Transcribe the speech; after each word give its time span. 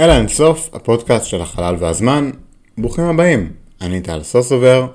אל 0.00 0.10
האינסוף, 0.10 0.70
הפודקאסט 0.72 1.26
של 1.26 1.40
החלל 1.40 1.76
והזמן. 1.78 2.30
ברוכים 2.78 3.04
הבאים, 3.04 3.52
אני 3.80 4.00
טל 4.00 4.22
סוסובר, 4.22 4.86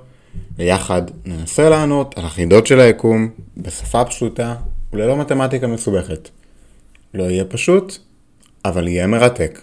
ויחד 0.58 1.02
ננסה 1.26 1.70
לענות 1.70 2.18
על 2.18 2.26
החידות 2.26 2.68
של 2.68 2.80
היקום 2.80 3.30
בשפה 3.57 4.06
פשוטה 4.06 4.56
וללא 4.94 5.18
מתמטיקה 5.18 5.68
מסובכת. 5.68 6.30
לא 7.14 7.24
יהיה 7.24 7.46
פשוט, 7.46 7.98
אבל 8.66 8.88
יהיה 8.88 9.07
מרתק. 9.07 9.62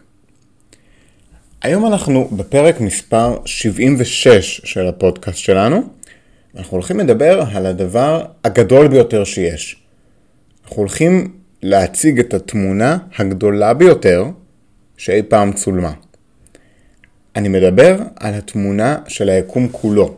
היום 1.62 1.86
אנחנו 1.86 2.28
בפרק 2.36 2.80
מספר 2.80 3.38
76 3.44 4.60
של 4.64 4.86
הפודקאסט 4.86 5.38
שלנו. 5.38 5.82
אנחנו 6.56 6.76
הולכים 6.76 6.98
לדבר 6.98 7.44
על 7.54 7.66
הדבר 7.66 8.24
הגדול 8.44 8.88
ביותר 8.88 9.24
שיש. 9.24 9.76
אנחנו 10.64 10.76
הולכים 10.76 11.32
להציג 11.62 12.18
את 12.18 12.34
התמונה 12.34 12.98
הגדולה 13.18 13.74
ביותר 13.74 14.24
שאי 15.04 15.22
פעם 15.22 15.52
צולמה. 15.52 15.92
אני 17.36 17.48
מדבר 17.48 17.98
על 18.16 18.34
התמונה 18.34 18.98
של 19.08 19.28
היקום 19.28 19.68
כולו. 19.68 20.16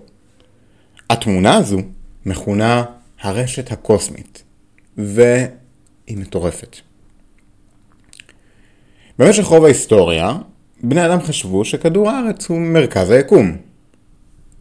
התמונה 1.10 1.56
הזו 1.56 1.78
מכונה 2.26 2.84
הרשת 3.20 3.72
הקוסמית, 3.72 4.42
והיא 4.96 6.16
מטורפת. 6.16 6.76
במשך 9.18 9.44
רוב 9.44 9.64
ההיסטוריה, 9.64 10.32
בני 10.82 11.06
אדם 11.06 11.20
חשבו 11.20 11.64
שכדור 11.64 12.10
הארץ 12.10 12.48
הוא 12.48 12.60
מרכז 12.60 13.10
היקום. 13.10 13.56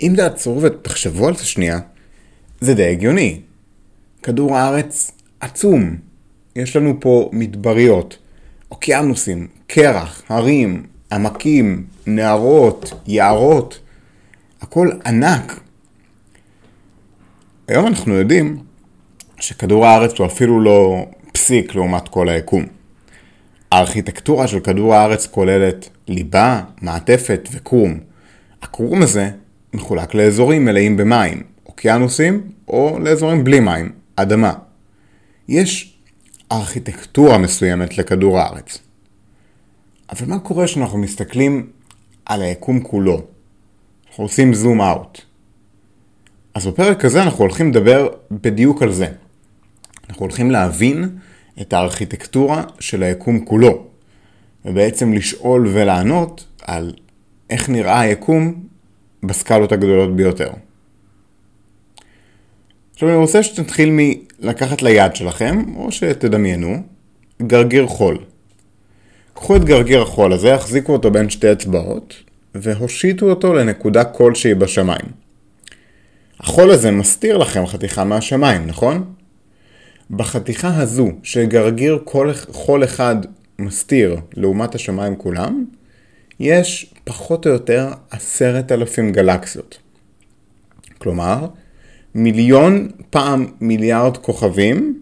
אם 0.01 0.13
תעצרו 0.17 0.61
ותחשבו 0.61 1.27
על 1.27 1.35
זה 1.35 1.45
שנייה, 1.45 1.79
זה 2.61 2.73
די 2.73 2.91
הגיוני. 2.91 3.41
כדור 4.23 4.57
הארץ 4.57 5.11
עצום. 5.39 5.97
יש 6.55 6.75
לנו 6.75 6.97
פה 6.99 7.29
מדבריות, 7.33 8.17
אוקיינוסים, 8.73 9.47
קרח, 9.67 10.23
הרים, 10.29 10.83
עמקים, 11.11 11.85
נהרות, 12.07 12.93
יערות, 13.07 13.79
הכל 14.61 14.89
ענק. 15.05 15.59
היום 17.67 17.87
אנחנו 17.87 18.13
יודעים 18.13 18.63
שכדור 19.39 19.85
הארץ 19.85 20.19
הוא 20.19 20.27
אפילו 20.27 20.61
לא 20.61 21.05
פסיק 21.31 21.75
לעומת 21.75 22.07
כל 22.07 22.29
היקום. 22.29 22.65
הארכיטקטורה 23.71 24.47
של 24.47 24.59
כדור 24.59 24.95
הארץ 24.95 25.27
כוללת 25.27 25.89
ליבה, 26.07 26.61
מעטפת 26.81 27.49
וקרום. 27.51 27.99
הקרום 28.61 29.01
הזה 29.01 29.29
מחולק 29.73 30.13
לאזורים 30.13 30.65
מלאים 30.65 30.97
במים, 30.97 31.43
אוקיינוסים, 31.65 32.41
או 32.67 32.99
לאזורים 32.99 33.43
בלי 33.43 33.59
מים, 33.59 33.91
אדמה. 34.15 34.53
יש 35.47 35.92
ארכיטקטורה 36.53 37.37
מסוימת 37.37 37.97
לכדור 37.97 38.39
הארץ. 38.39 38.77
אבל 40.11 40.27
מה 40.27 40.39
קורה 40.39 40.65
כשאנחנו 40.65 40.97
מסתכלים 40.97 41.69
על 42.25 42.41
היקום 42.41 42.79
כולו? 42.79 43.21
אנחנו 44.07 44.23
עושים 44.23 44.53
זום 44.53 44.81
אאוט. 44.81 45.21
אז 46.53 46.67
בפרק 46.67 47.05
הזה 47.05 47.23
אנחנו 47.23 47.39
הולכים 47.39 47.69
לדבר 47.69 48.09
בדיוק 48.31 48.81
על 48.81 48.91
זה. 48.91 49.07
אנחנו 50.09 50.25
הולכים 50.25 50.51
להבין 50.51 51.17
את 51.61 51.73
הארכיטקטורה 51.73 52.63
של 52.79 53.03
היקום 53.03 53.45
כולו, 53.45 53.85
ובעצם 54.65 55.13
לשאול 55.13 55.67
ולענות 55.73 56.45
על 56.61 56.93
איך 57.49 57.69
נראה 57.69 57.99
היקום 57.99 58.63
בסקלות 59.23 59.71
הגדולות 59.71 60.15
ביותר. 60.15 60.51
עכשיו 62.93 63.09
אני 63.09 63.17
רוצה 63.17 63.43
שתתחיל 63.43 63.89
מלקחת 63.91 64.81
ליד 64.81 65.15
שלכם, 65.15 65.75
או 65.75 65.91
שתדמיינו, 65.91 66.75
גרגיר 67.41 67.87
חול. 67.87 68.17
קחו 69.33 69.55
את 69.55 69.65
גרגיר 69.65 70.01
החול 70.01 70.33
הזה, 70.33 70.55
החזיקו 70.55 70.93
אותו 70.93 71.11
בין 71.11 71.29
שתי 71.29 71.51
אצבעות, 71.51 72.13
והושיטו 72.55 73.29
אותו 73.29 73.53
לנקודה 73.53 74.03
כלשהי 74.03 74.53
בשמיים. 74.53 75.05
החול 76.39 76.71
הזה 76.71 76.91
מסתיר 76.91 77.37
לכם 77.37 77.65
חתיכה 77.65 78.03
מהשמיים, 78.03 78.67
נכון? 78.67 79.13
בחתיכה 80.11 80.77
הזו, 80.77 81.09
שגרגיר 81.23 81.99
חול 82.51 82.83
אחד 82.83 83.15
מסתיר 83.59 84.17
לעומת 84.33 84.75
השמיים 84.75 85.15
כולם, 85.15 85.65
יש 86.39 86.93
פחות 87.03 87.47
או 87.47 87.51
יותר 87.51 87.91
עשרת 88.11 88.71
אלפים 88.71 89.11
גלקסיות. 89.11 89.77
כלומר, 90.97 91.47
מיליון 92.15 92.89
פעם 93.09 93.45
מיליארד 93.61 94.17
כוכבים 94.17 95.01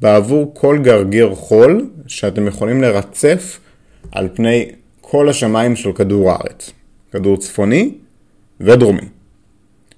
בעבור 0.00 0.54
כל 0.54 0.78
גרגיר 0.82 1.34
חול 1.34 1.90
שאתם 2.06 2.46
יכולים 2.46 2.82
לרצף 2.82 3.60
על 4.12 4.28
פני 4.34 4.70
כל 5.00 5.28
השמיים 5.28 5.76
של 5.76 5.92
כדור 5.92 6.30
הארץ. 6.30 6.70
כדור 7.12 7.36
צפוני 7.36 7.94
ודרומי. 8.60 9.08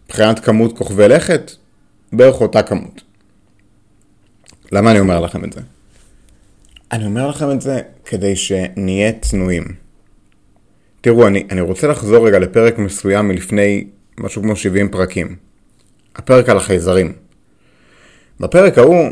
מבחינת 0.05 0.39
כמות 0.39 0.79
כוכבי 0.79 1.09
לכת, 1.09 1.51
בערך 2.13 2.41
אותה 2.41 2.63
כמות. 2.63 3.03
למה 4.73 4.91
אני 4.91 5.01
אומר 5.01 5.21
לכם 5.21 5.45
את 5.45 5.53
זה? 5.53 5.61
אני 6.93 7.07
אומר 7.07 7.29
לכם 7.29 7.51
את 7.51 7.61
זה 7.61 7.81
כדי 8.05 8.37
שנהיה 8.37 9.13
צנועים. 9.13 9.65
תראו, 11.01 11.27
אני, 11.27 11.47
אני 11.51 11.61
רוצה 11.61 11.87
לחזור 11.89 12.27
רגע 12.27 12.39
לפרק 12.39 12.79
מסוים 12.79 13.29
מלפני 13.29 13.87
משהו 14.19 14.43
כמו 14.43 14.57
70 14.57 14.89
פרקים. 14.89 15.46
הפרק 16.17 16.49
על 16.49 16.57
החייזרים. 16.57 17.13
בפרק 18.41 18.79
ההוא 18.79 19.11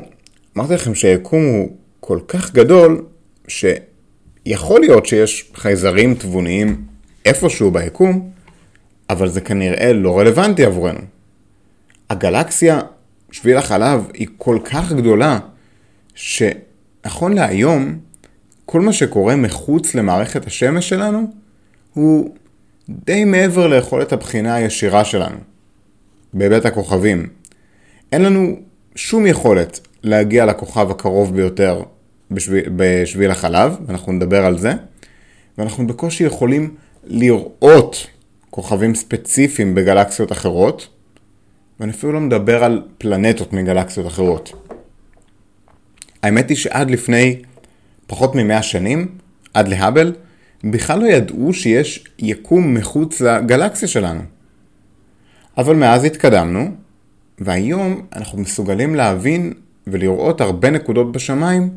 אמרתי 0.56 0.74
לכם 0.74 0.94
שהיקום 0.94 1.44
הוא 1.44 1.76
כל 2.00 2.18
כך 2.28 2.52
גדול, 2.52 3.04
שיכול 3.48 4.80
להיות 4.80 5.06
שיש 5.06 5.50
חייזרים 5.54 6.14
תבוניים 6.14 6.84
איפשהו 7.24 7.70
ביקום, 7.70 8.30
אבל 9.10 9.28
זה 9.28 9.40
כנראה 9.40 9.92
לא 9.92 10.18
רלוונטי 10.18 10.64
עבורנו. 10.64 11.00
הגלקסיה, 12.10 12.80
שביל 13.30 13.56
החלב, 13.56 14.06
היא 14.14 14.28
כל 14.38 14.58
כך 14.64 14.92
גדולה, 14.92 15.38
שנכון 16.14 17.32
להיום, 17.32 17.98
כל 18.64 18.80
מה 18.80 18.92
שקורה 18.92 19.36
מחוץ 19.36 19.94
למערכת 19.94 20.46
השמש 20.46 20.88
שלנו, 20.88 21.32
הוא 21.94 22.34
די 22.88 23.24
מעבר 23.24 23.66
ליכולת 23.66 24.12
הבחינה 24.12 24.54
הישירה 24.54 25.04
שלנו, 25.04 25.36
בהיבט 26.34 26.66
הכוכבים. 26.66 27.26
אין 28.12 28.22
לנו 28.22 28.56
שום 28.94 29.26
יכולת 29.26 29.80
להגיע 30.02 30.46
לכוכב 30.46 30.90
הקרוב 30.90 31.36
ביותר 31.36 31.82
בשביל, 32.30 32.64
בשביל 32.76 33.30
החלב, 33.30 33.76
ואנחנו 33.86 34.12
נדבר 34.12 34.46
על 34.46 34.58
זה, 34.58 34.72
ואנחנו 35.58 35.86
בקושי 35.86 36.24
יכולים 36.24 36.74
לראות 37.04 38.06
כוכבים 38.50 38.94
ספציפיים 38.94 39.74
בגלקסיות 39.74 40.32
אחרות, 40.32 40.88
ואני 41.80 41.92
אפילו 41.92 42.12
לא 42.12 42.20
מדבר 42.20 42.64
על 42.64 42.82
פלנטות 42.98 43.52
מגלקסיות 43.52 44.06
אחרות. 44.06 44.52
האמת 46.22 46.48
היא 46.48 46.56
שעד 46.56 46.90
לפני 46.90 47.42
פחות 48.06 48.34
ממאה 48.34 48.62
שנים, 48.62 49.08
עד 49.54 49.68
להאבל, 49.68 50.12
בכלל 50.64 50.98
לא 50.98 51.06
ידעו 51.06 51.52
שיש 51.52 52.04
יקום 52.18 52.74
מחוץ 52.74 53.20
לגלקסיה 53.20 53.88
שלנו. 53.88 54.33
אבל 55.58 55.76
מאז 55.76 56.04
התקדמנו, 56.04 56.70
והיום 57.38 58.06
אנחנו 58.16 58.38
מסוגלים 58.38 58.94
להבין 58.94 59.52
ולראות 59.86 60.40
הרבה 60.40 60.70
נקודות 60.70 61.12
בשמיים 61.12 61.70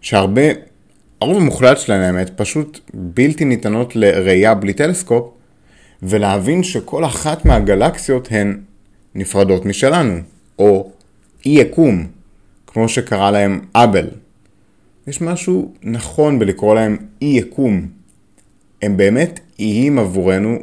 שהרבה, 0.00 0.42
הרוב 1.20 1.36
המוחלט 1.36 1.78
שלהן 1.78 2.00
האמת, 2.00 2.30
פשוט 2.36 2.80
בלתי 2.94 3.44
ניתנות 3.44 3.96
לראייה 3.96 4.54
בלי 4.54 4.72
טלסקופ, 4.72 5.30
ולהבין 6.02 6.62
שכל 6.62 7.04
אחת 7.04 7.44
מהגלקסיות 7.44 8.28
הן 8.30 8.60
נפרדות 9.14 9.64
משלנו, 9.66 10.18
או 10.58 10.90
אי 11.46 11.50
יקום, 11.50 12.06
כמו 12.66 12.88
שקרא 12.88 13.30
להם 13.30 13.60
אבל. 13.74 14.06
יש 15.06 15.20
משהו 15.20 15.74
נכון 15.82 16.38
בלקרוא 16.38 16.74
להם 16.74 16.96
אי 17.22 17.26
יקום. 17.26 17.86
הם 18.82 18.96
באמת 18.96 19.40
איים 19.58 19.98
עבורנו 19.98 20.58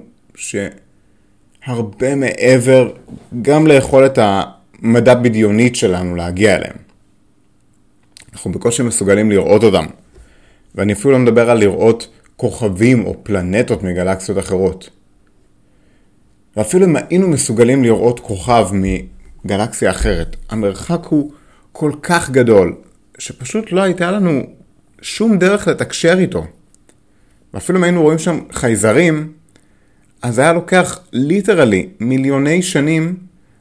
שהרבה 1.66 2.16
מעבר 2.16 2.92
גם 3.42 3.68
ליכולת 3.68 4.18
המדע 4.22 5.16
בדיונית 5.16 5.76
שלנו 5.76 6.16
להגיע 6.16 6.56
אליהם. 6.56 6.76
אנחנו 8.34 8.52
בקושי 8.52 8.84
מסוגלים 8.84 9.32
לראות 9.32 9.64
אותם. 9.64 9.86
ואני 10.76 10.94
אפילו 10.94 11.12
לא 11.12 11.20
מדבר 11.20 11.50
על 11.50 11.58
לראות 11.58 12.08
כוכבים 12.36 13.06
או 13.06 13.16
פלנטות 13.24 13.84
מגלקסיות 13.84 14.38
אחרות. 14.38 14.90
ואפילו 16.58 16.86
אם 16.86 16.96
היינו 16.96 17.28
מסוגלים 17.28 17.84
לראות 17.84 18.20
כוכב 18.20 18.68
מגלקסיה 18.74 19.92
אחרת, 19.92 20.36
המרחק 20.50 21.06
הוא 21.06 21.32
כל 21.72 21.92
כך 22.02 22.30
גדול, 22.30 22.76
שפשוט 23.18 23.72
לא 23.72 23.82
הייתה 23.82 24.12
לנו 24.12 24.42
שום 25.02 25.38
דרך 25.38 25.68
לתקשר 25.68 26.16
איתו. 26.20 26.46
ואפילו 27.54 27.80
אם 27.80 27.84
היינו 27.84 28.02
רואים 28.02 28.20
שם 28.20 28.40
חייזרים, 28.52 29.34
אז 30.22 30.40
היה 30.40 30.54
לוקח 30.54 31.00
ליטרלי 31.14 31.90
מיליוני 32.00 32.62
שנים 32.62 33.18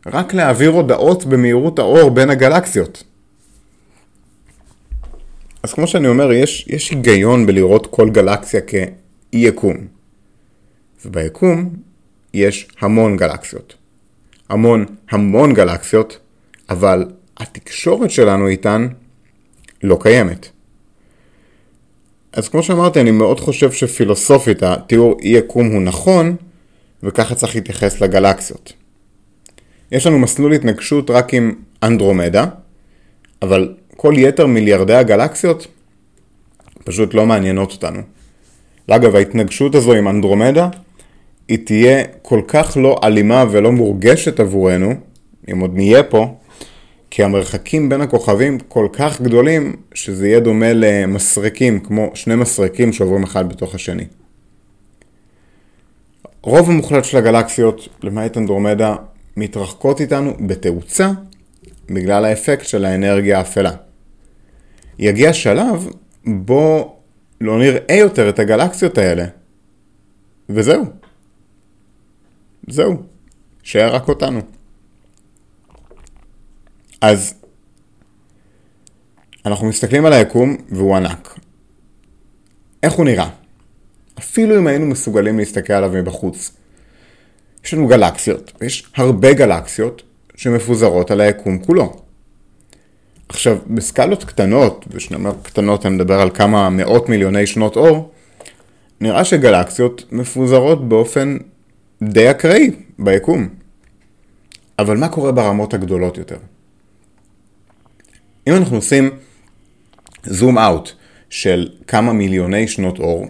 רק 0.07 0.35
להעביר 0.35 0.71
הודעות 0.71 1.25
במהירות 1.25 1.79
האור 1.79 2.11
בין 2.11 2.31
הגלקסיות. 2.31 3.05
אז 5.63 5.73
כמו 5.73 5.87
שאני 5.87 6.09
אומר, 6.09 6.33
יש, 6.33 6.67
יש 6.69 6.91
היגיון 6.91 7.47
בלראות 7.47 7.87
כל 7.87 8.11
גלקסיה 8.11 8.61
יקום. 9.33 9.77
וביקום 11.05 11.71
יש 12.35 12.69
המון 12.81 13.17
גלקסיות. 13.17 13.75
המון 14.49 14.85
המון 15.11 15.55
גלקסיות, 15.55 16.19
אבל 16.71 17.07
התקשורת 17.37 18.11
שלנו 18.11 18.49
איתן 18.49 18.89
לא 19.83 19.99
קיימת. 20.01 20.49
אז 22.33 22.49
כמו 22.49 22.63
שאמרתי, 22.63 23.01
אני 23.01 23.11
מאוד 23.11 23.41
חושב 23.41 23.73
שפילוסופית 23.73 24.63
התיאור 24.63 25.17
אי 25.23 25.29
יקום 25.29 25.67
הוא 25.67 25.83
נכון, 25.83 26.37
וככה 27.03 27.35
צריך 27.35 27.55
להתייחס 27.55 28.01
לגלקסיות. 28.01 28.73
יש 29.93 30.07
לנו 30.07 30.19
מסלול 30.19 30.53
התנגשות 30.53 31.11
רק 31.11 31.35
עם 31.35 31.55
אנדרומדה, 31.83 32.47
אבל 33.43 33.75
כל 33.97 34.15
יתר 34.17 34.47
מיליארדי 34.47 34.95
הגלקסיות 34.95 35.67
פשוט 36.85 37.15
לא 37.15 37.27
מעניינות 37.27 37.73
אותנו. 37.73 38.01
ואגב, 38.89 39.17
ההתנגשות 39.17 39.75
הזו 39.75 39.93
עם 39.93 40.09
אנדרומדה, 40.09 40.69
היא 41.49 41.59
תהיה 41.65 42.05
כל 42.23 42.41
כך 42.49 42.77
לא 42.81 43.01
אלימה 43.05 43.45
ולא 43.51 43.73
מורגשת 43.73 44.41
עבורנו, 44.41 44.95
אם 45.53 45.61
עוד 45.61 45.75
נהיה 45.75 46.03
פה, 46.03 46.35
כי 47.11 47.23
המרחקים 47.23 47.89
בין 47.89 48.01
הכוכבים 48.01 48.59
כל 48.59 48.89
כך 48.93 49.21
גדולים, 49.21 49.77
שזה 49.95 50.29
יהיה 50.29 50.41
דומה 50.41 50.73
למסרקים, 50.73 51.81
כמו 51.81 52.11
שני 52.15 52.35
מסרקים 52.35 52.93
שעוברים 52.93 53.23
אחד 53.23 53.49
בתוך 53.49 53.75
השני. 53.75 54.05
רוב 56.43 56.71
המוחלט 56.71 57.05
של 57.05 57.17
הגלקסיות, 57.17 57.89
למעט 58.03 58.37
אנדרומדה, 58.37 58.97
מתרחקות 59.37 60.01
איתנו 60.01 60.37
בתאוצה 60.47 61.11
בגלל 61.87 62.25
האפקט 62.25 62.67
של 62.67 62.85
האנרגיה 62.85 63.39
האפלה. 63.39 63.73
יגיע 64.99 65.33
שלב 65.33 65.89
בו 66.27 66.97
לא 67.41 67.59
נראה 67.59 67.95
יותר 67.95 68.29
את 68.29 68.39
הגלקסיות 68.39 68.99
האלה. 68.99 69.25
וזהו. 70.49 70.85
זהו. 72.69 73.03
שיהיה 73.63 73.89
רק 73.89 74.09
אותנו. 74.09 74.41
אז 77.01 77.35
אנחנו 79.47 79.67
מסתכלים 79.67 80.07
על 80.07 80.13
היקום 80.13 80.57
והוא 80.69 80.97
ענק. 80.97 81.39
איך 82.83 82.93
הוא 82.93 83.05
נראה? 83.05 83.29
אפילו 84.21 84.59
אם 84.59 84.67
היינו 84.67 84.87
מסוגלים 84.87 85.39
להסתכל 85.39 85.73
עליו 85.73 85.91
מבחוץ. 85.91 86.53
יש 87.65 87.75
לנו 87.75 87.87
גלקסיות, 87.87 88.53
ויש 88.61 88.87
הרבה 88.97 89.33
גלקסיות 89.33 90.03
שמפוזרות 90.37 91.11
על 91.11 91.21
היקום 91.21 91.59
כולו. 91.59 92.03
עכשיו, 93.29 93.59
בסקלות 93.67 94.25
קטנות, 94.25 94.85
וכשאני 94.91 95.17
אומר 95.17 95.33
קטנות 95.43 95.87
אני 95.87 95.95
מדבר 95.95 96.21
על 96.21 96.31
כמה 96.31 96.71
מאות 96.71 97.09
מיליוני 97.09 97.47
שנות 97.47 97.77
אור, 97.77 98.13
נראה 99.01 99.25
שגלקסיות 99.25 100.05
מפוזרות 100.13 100.89
באופן 100.89 101.37
די 102.03 102.31
אקראי 102.31 102.71
ביקום. 102.99 103.49
אבל 104.79 104.97
מה 104.97 105.09
קורה 105.09 105.33
ברמות 105.33 105.75
הגדולות 105.75 106.19
יותר? 106.19 106.37
אם 108.47 108.53
אנחנו 108.53 108.77
עושים 108.77 109.11
זום 110.25 110.59
אאוט 110.59 110.91
של 111.31 111.69
כמה 111.87 112.13
מיליוני 112.13 112.69
שנות 112.69 112.99
אור, 112.99 113.27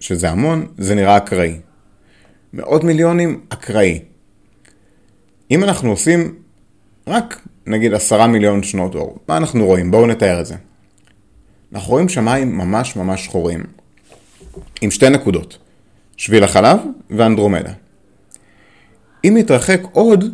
שזה 0.00 0.30
המון, 0.30 0.66
זה 0.78 0.94
נראה 0.94 1.16
אקראי. 1.16 1.60
מאות 2.52 2.84
מיליונים, 2.84 3.40
אקראי. 3.48 4.00
אם 5.50 5.64
אנחנו 5.64 5.90
עושים 5.90 6.34
רק 7.06 7.40
נגיד 7.66 7.94
עשרה 7.94 8.26
מיליון 8.26 8.62
שנות 8.62 8.94
אור, 8.94 9.18
מה 9.28 9.36
אנחנו 9.36 9.66
רואים? 9.66 9.90
בואו 9.90 10.06
נתאר 10.06 10.40
את 10.40 10.46
זה. 10.46 10.54
אנחנו 11.72 11.92
רואים 11.92 12.08
שמיים 12.08 12.58
ממש 12.58 12.96
ממש 12.96 13.24
שחורים, 13.24 13.64
עם 14.80 14.90
שתי 14.90 15.08
נקודות, 15.10 15.58
שביל 16.16 16.44
החלב 16.44 16.78
ואנדרומדה. 17.10 17.72
אם 19.24 19.34
נתרחק 19.36 19.80
עוד, 19.92 20.24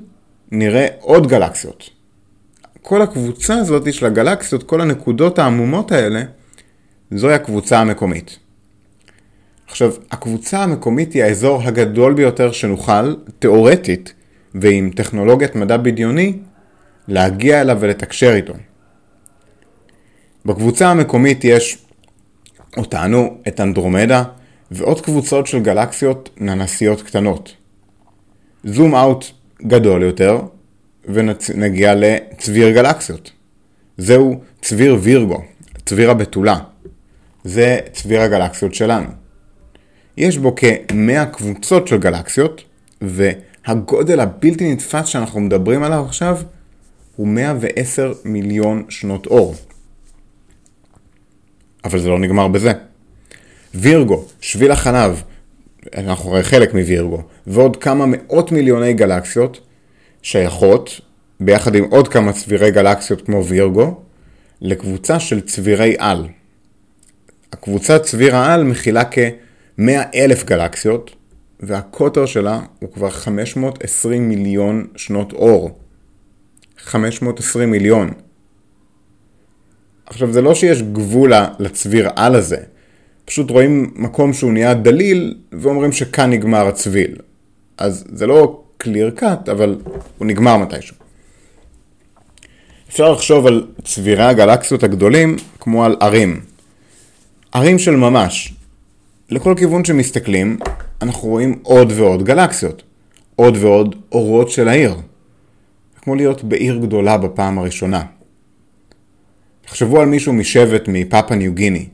נראה 0.50 0.86
עוד 1.00 1.26
גלקסיות. 1.26 1.90
כל 2.82 3.02
הקבוצה 3.02 3.54
הזאת 3.54 3.92
של 3.92 4.06
הגלקסיות, 4.06 4.62
כל 4.62 4.80
הנקודות 4.80 5.38
העמומות 5.38 5.92
האלה, 5.92 6.22
זוהי 7.10 7.34
הקבוצה 7.34 7.80
המקומית. 7.80 8.38
עכשיו, 9.72 9.92
הקבוצה 10.10 10.62
המקומית 10.62 11.12
היא 11.12 11.24
האזור 11.24 11.62
הגדול 11.62 12.14
ביותר 12.14 12.52
שנוכל, 12.52 13.14
תאורטית, 13.38 14.14
ועם 14.54 14.90
טכנולוגיית 14.96 15.54
מדע 15.54 15.76
בדיוני, 15.76 16.38
להגיע 17.08 17.60
אליו 17.60 17.76
ולתקשר 17.80 18.34
איתו. 18.34 18.52
בקבוצה 20.44 20.90
המקומית 20.90 21.44
יש 21.44 21.78
אותנו, 22.76 23.36
את 23.48 23.60
אנדרומדה, 23.60 24.24
ועוד 24.70 25.00
קבוצות 25.00 25.46
של 25.46 25.58
גלקסיות 25.58 26.30
ננסיות 26.36 27.02
קטנות. 27.02 27.52
זום 28.64 28.94
אאוט 28.94 29.24
גדול 29.62 30.02
יותר, 30.02 30.40
ונגיע 31.04 31.94
לצביר 31.94 32.70
גלקסיות. 32.70 33.30
זהו 33.98 34.40
צביר 34.62 34.98
וירגו, 35.00 35.42
צביר 35.86 36.10
הבתולה. 36.10 36.58
זה 37.44 37.78
צביר 37.92 38.20
הגלקסיות 38.20 38.74
שלנו. 38.74 39.21
יש 40.16 40.38
בו 40.38 40.54
כמאה 40.54 41.26
קבוצות 41.26 41.88
של 41.88 41.98
גלקסיות, 41.98 42.62
והגודל 43.00 44.20
הבלתי 44.20 44.72
נתפס 44.72 45.06
שאנחנו 45.06 45.40
מדברים 45.40 45.82
עליו 45.82 46.04
עכשיו 46.04 46.38
הוא 47.16 47.28
110 47.28 48.12
מיליון 48.24 48.84
שנות 48.88 49.26
אור. 49.26 49.54
אבל 51.84 51.98
זה 51.98 52.08
לא 52.08 52.18
נגמר 52.18 52.48
בזה. 52.48 52.72
וירגו, 53.74 54.24
שביל 54.40 54.70
החלב, 54.70 55.22
אנחנו 55.96 56.30
הרי 56.30 56.42
חלק 56.42 56.74
מווירגו, 56.74 57.22
ועוד 57.46 57.76
כמה 57.76 58.04
מאות 58.08 58.52
מיליוני 58.52 58.92
גלקסיות 58.92 59.60
שייכות, 60.22 61.00
ביחד 61.40 61.74
עם 61.74 61.84
עוד 61.84 62.08
כמה 62.08 62.32
צבירי 62.32 62.70
גלקסיות 62.70 63.22
כמו 63.22 63.46
וירגו, 63.46 64.00
לקבוצה 64.60 65.20
של 65.20 65.40
צבירי 65.40 65.94
על. 65.98 66.28
הקבוצה 67.52 67.98
צביר 67.98 68.36
העל 68.36 68.64
מכילה 68.64 69.04
כ-100 69.76 70.14
אלף 70.14 70.44
גלקסיות, 70.44 71.10
והקוטר 71.60 72.26
שלה 72.26 72.60
הוא 72.78 72.92
כבר 72.92 73.10
520 73.10 74.28
מיליון 74.28 74.86
שנות 74.96 75.32
אור. 75.32 75.78
520 76.78 77.70
מיליון. 77.70 78.10
עכשיו 80.06 80.32
זה 80.32 80.42
לא 80.42 80.54
שיש 80.54 80.82
גבול 80.82 81.32
לצביר 81.58 82.10
על 82.16 82.34
הזה, 82.34 82.56
פשוט 83.24 83.50
רואים 83.50 83.94
מקום 83.96 84.32
שהוא 84.32 84.52
נהיה 84.52 84.74
דליל 84.74 85.34
ואומרים 85.52 85.92
שכאן 85.92 86.30
נגמר 86.30 86.66
הצביל. 86.66 87.16
אז 87.78 88.04
זה 88.12 88.26
לא 88.26 88.62
clear 88.82 89.20
cut, 89.20 89.50
אבל 89.50 89.78
הוא 90.18 90.26
נגמר 90.26 90.56
מתישהו. 90.56 90.96
אפשר 92.88 93.12
לחשוב 93.12 93.46
על 93.46 93.66
צבירי 93.84 94.22
הגלקסיות 94.22 94.82
הגדולים 94.82 95.36
כמו 95.60 95.84
על 95.84 95.96
ערים. 96.00 96.40
ערים 97.52 97.78
של 97.78 97.96
ממש. 97.96 98.54
לכל 99.30 99.54
כיוון 99.56 99.84
שמסתכלים, 99.84 100.58
אנחנו 101.02 101.28
רואים 101.28 101.58
עוד 101.62 101.92
ועוד 101.92 102.22
גלקסיות. 102.22 102.82
עוד 103.36 103.56
ועוד 103.56 103.96
אורות 104.12 104.50
של 104.50 104.68
העיר. 104.68 104.94
כמו 106.02 106.14
להיות 106.14 106.44
בעיר 106.44 106.78
גדולה 106.78 107.18
בפעם 107.18 107.58
הראשונה. 107.58 108.02
תחשבו 109.62 110.00
על 110.00 110.08
מישהו 110.08 110.32
משבט 110.32 110.84
מפאפה 110.88 111.34
ניו 111.34 111.54
גיני, 111.54 111.88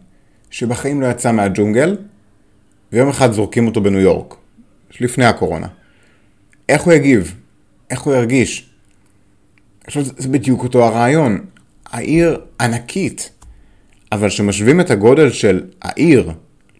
שבחיים 0.50 1.00
לא 1.00 1.06
יצא 1.06 1.32
מהג'ונגל, 1.32 1.96
ויום 2.92 3.08
אחד 3.08 3.32
זורקים 3.32 3.66
אותו 3.66 3.80
בניו 3.80 4.00
יורק, 4.00 4.34
לפני 5.00 5.24
הקורונה. 5.24 5.66
איך 6.68 6.82
הוא 6.82 6.92
יגיב? 6.92 7.34
איך 7.90 8.00
הוא 8.00 8.14
ירגיש? 8.14 8.70
עכשיו 9.86 10.04
זה 10.04 10.28
בדיוק 10.28 10.62
אותו 10.62 10.84
הרעיון. 10.84 11.44
העיר 11.86 12.40
ענקית, 12.60 13.30
אבל 14.12 14.28
כשמשווים 14.28 14.80
את 14.80 14.90
הגודל 14.90 15.30
של 15.30 15.66
העיר 15.82 16.32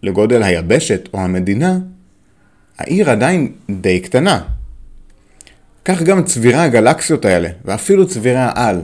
לגודל 0.03 0.43
היבשת 0.43 1.09
או 1.13 1.19
המדינה, 1.19 1.79
העיר 2.77 3.09
עדיין 3.09 3.51
די 3.69 3.99
קטנה. 3.99 4.41
כך 5.85 6.01
גם 6.01 6.23
צבירי 6.23 6.57
הגלקסיות 6.57 7.25
האלה, 7.25 7.49
ואפילו 7.65 8.07
צבירי 8.07 8.39
העל, 8.39 8.81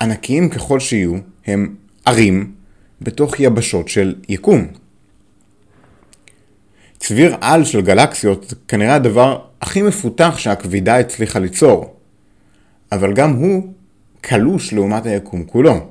ענקיים 0.00 0.48
ככל 0.48 0.80
שיהיו, 0.80 1.14
הם 1.46 1.74
ערים 2.04 2.52
בתוך 3.00 3.40
יבשות 3.40 3.88
של 3.88 4.14
יקום. 4.28 4.66
צביר 6.98 7.36
על 7.40 7.64
של 7.64 7.80
גלקסיות 7.80 8.46
זה 8.48 8.56
כנראה 8.68 8.94
הדבר 8.94 9.40
הכי 9.60 9.82
מפותח 9.82 10.34
שהכבידה 10.38 10.98
הצליחה 10.98 11.38
ליצור, 11.38 11.96
אבל 12.92 13.14
גם 13.14 13.30
הוא 13.32 13.72
קלוש 14.20 14.72
לעומת 14.72 15.06
היקום 15.06 15.44
כולו. 15.44 15.90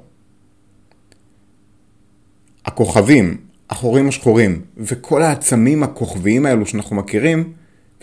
הכוכבים, 2.66 3.38
החורים 3.70 4.08
השחורים, 4.08 4.62
וכל 4.78 5.24
העצמים 5.24 5.84
הכוכביים 5.84 6.46
האלו 6.46 6.66
שאנחנו 6.66 6.96
מכירים, 6.96 7.54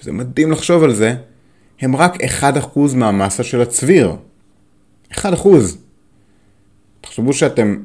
וזה 0.01 0.13
מדהים 0.13 0.51
לחשוב 0.51 0.83
על 0.83 0.95
זה, 0.95 1.15
הם 1.81 1.97
רק 1.97 2.23
1% 2.23 2.47
מהמסה 2.95 3.43
של 3.43 3.61
הצביר. 3.61 4.17
1%. 5.13 5.25
תחשבו 7.01 7.33
שאתם 7.33 7.77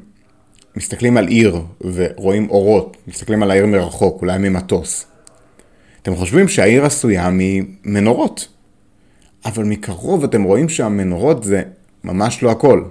מסתכלים 0.76 1.16
על 1.16 1.28
עיר 1.28 1.62
ורואים 1.80 2.50
אורות, 2.50 2.96
מסתכלים 3.08 3.42
על 3.42 3.50
העיר 3.50 3.66
מרחוק, 3.66 4.22
אולי 4.22 4.38
ממטוס. 4.38 5.06
אתם 6.02 6.16
חושבים 6.16 6.48
שהעיר 6.48 6.84
עשויה 6.84 7.30
ממנורות, 7.32 8.48
אבל 9.44 9.64
מקרוב 9.64 10.24
אתם 10.24 10.42
רואים 10.42 10.68
שהמנורות 10.68 11.44
זה 11.44 11.62
ממש 12.04 12.42
לא 12.42 12.50
הכל. 12.50 12.84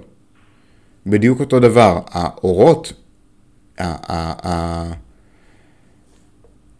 בדיוק 1.06 1.40
אותו 1.40 1.60
דבר, 1.60 2.00
האורות, 2.10 2.92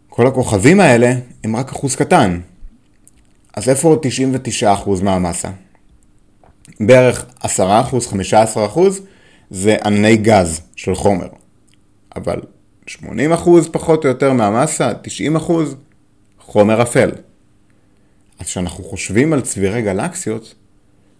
כל 0.09 0.27
הכוכבים 0.27 0.79
האלה 0.79 1.13
הם 1.43 1.55
רק 1.55 1.71
אחוז 1.71 1.95
קטן. 1.95 2.39
אז 3.53 3.69
איפה 3.69 3.99
99% 4.63 5.03
מהמסה? 5.03 5.49
בערך 6.79 7.25
10%, 7.41 7.47
15% 8.75 8.79
זה 9.49 9.75
ענני 9.85 10.17
גז 10.17 10.61
של 10.75 10.95
חומר. 10.95 11.27
אבל 12.15 12.41
80% 12.87 12.91
פחות 13.71 14.03
או 14.03 14.09
יותר 14.09 14.33
מהמסה, 14.33 14.91
90% 15.37 15.51
חומר 16.39 16.81
אפל. 16.81 17.11
אז 18.39 18.45
כשאנחנו 18.45 18.83
חושבים 18.83 19.33
על 19.33 19.41
צבירי 19.41 19.81
גלקסיות, 19.81 20.55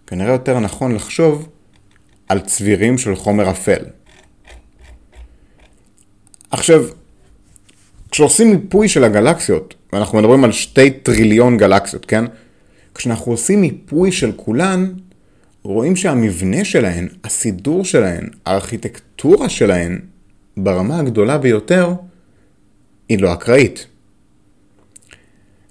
כנראה 0.06 0.32
יותר 0.32 0.60
נכון 0.60 0.94
לחשוב 0.94 1.48
על 2.28 2.40
צבירים 2.40 2.98
של 2.98 3.16
חומר 3.16 3.50
אפל. 3.50 3.84
עכשיו, 6.52 6.84
כשעושים 8.10 8.50
מיפוי 8.50 8.88
של 8.88 9.04
הגלקסיות, 9.04 9.74
ואנחנו 9.92 10.18
מדברים 10.18 10.44
על 10.44 10.52
שתי 10.52 10.90
טריליון 10.90 11.56
גלקסיות, 11.56 12.04
כן? 12.06 12.24
כשאנחנו 12.94 13.32
עושים 13.32 13.60
מיפוי 13.60 14.12
של 14.12 14.32
כולן, 14.36 14.92
רואים 15.62 15.96
שהמבנה 15.96 16.64
שלהן, 16.64 17.08
הסידור 17.24 17.84
שלהן, 17.84 18.28
הארכיטקטורה 18.46 19.48
שלהן, 19.48 20.00
ברמה 20.56 20.98
הגדולה 20.98 21.38
ביותר, 21.38 21.92
היא 23.08 23.18
לא 23.18 23.32
אקראית. 23.32 23.86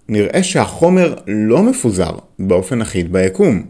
נראה 0.10 0.44
שהחומר 0.44 1.16
לא 1.28 1.64
מפוזר 1.64 2.12
באופן 2.40 2.82
אחיד 2.82 3.14
ביקום. 3.14 3.66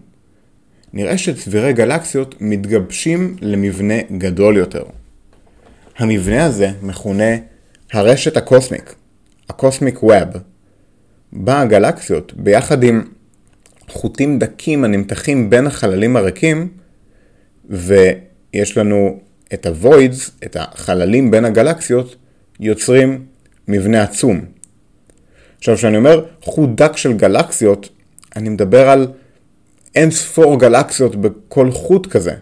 נראה 0.93 1.17
שצבירי 1.17 1.73
גלקסיות 1.73 2.35
מתגבשים 2.41 3.35
למבנה 3.41 4.01
גדול 4.17 4.57
יותר. 4.57 4.83
המבנה 6.01 6.45
הזה 6.45 6.71
מכונה 6.81 7.35
הרשת 7.91 8.37
הקוסמיק, 8.37 8.95
הקוסמיק 9.49 10.03
ווב, 10.03 10.27
בה 11.33 11.61
הגלקסיות, 11.61 12.33
ביחד 12.33 12.83
עם 12.83 13.03
חוטים 13.89 14.39
דקים 14.39 14.83
הנמתחים 14.83 15.49
בין 15.49 15.67
החללים 15.67 16.15
הריקים, 16.15 16.67
ויש 17.69 18.77
לנו 18.77 19.19
את 19.53 19.65
הווידס, 19.65 20.31
את 20.45 20.57
החללים 20.59 21.31
בין 21.31 21.45
הגלקסיות, 21.45 22.15
יוצרים 22.59 23.25
מבנה 23.67 24.03
עצום. 24.03 24.41
עכשיו, 25.57 25.75
כשאני 25.75 25.97
אומר 25.97 26.25
חוט 26.41 26.69
דק 26.75 26.97
של 26.97 27.13
גלקסיות, 27.13 27.89
אני 28.35 28.49
מדבר 28.49 28.89
על 28.89 29.07
אין 29.95 30.11
ספור 30.11 30.59
גלקסיות 30.59 31.15
בכל 31.15 31.71
חוט 31.71 32.07
כזה. 32.07 32.33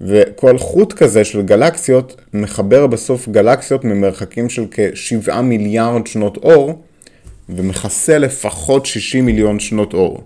וכל 0.00 0.58
חוט 0.58 0.92
כזה 0.92 1.24
של 1.24 1.42
גלקסיות 1.42 2.20
מחבר 2.34 2.86
בסוף 2.86 3.28
גלקסיות 3.28 3.84
ממרחקים 3.84 4.48
של 4.48 4.66
כ-7 4.70 5.40
מיליארד 5.40 6.06
שנות 6.06 6.36
אור, 6.36 6.82
ומכסה 7.48 8.18
לפחות 8.18 8.86
60 8.86 9.26
מיליון 9.26 9.60
שנות 9.60 9.94
אור. 9.94 10.24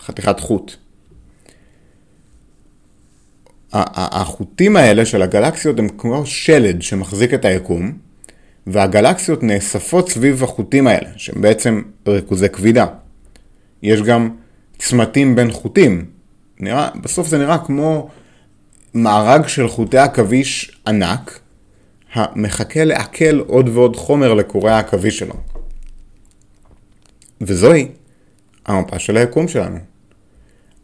חתיכת 0.00 0.40
חוט. 0.40 0.76
החוטים 3.72 4.76
האלה 4.76 5.04
של 5.04 5.22
הגלקסיות 5.22 5.78
הם 5.78 5.88
כמו 5.88 6.26
שלד 6.26 6.82
שמחזיק 6.82 7.34
את 7.34 7.44
היקום, 7.44 7.92
והגלקסיות 8.66 9.42
נאספות 9.42 10.08
סביב 10.08 10.44
החוטים 10.44 10.86
האלה, 10.86 11.08
שהם 11.16 11.42
בעצם 11.42 11.82
ריכוזי 12.08 12.48
כבידה. 12.48 12.86
יש 13.82 14.02
גם 14.02 14.30
צמתים 14.78 15.36
בין 15.36 15.50
חוטים. 15.50 16.04
נראה, 16.60 16.88
בסוף 17.02 17.28
זה 17.28 17.38
נראה 17.38 17.58
כמו 17.58 18.08
מארג 18.94 19.46
של 19.46 19.68
חוטי 19.68 19.98
עכביש 19.98 20.80
ענק, 20.86 21.40
המחכה 22.12 22.84
לעכל 22.84 23.38
עוד 23.38 23.68
ועוד 23.68 23.96
חומר 23.96 24.34
לקורי 24.34 24.70
העכביש 24.70 25.18
שלו. 25.18 25.34
וזוהי 27.40 27.88
המפה 28.66 28.98
של 28.98 29.16
היקום 29.16 29.48
שלנו. 29.48 29.78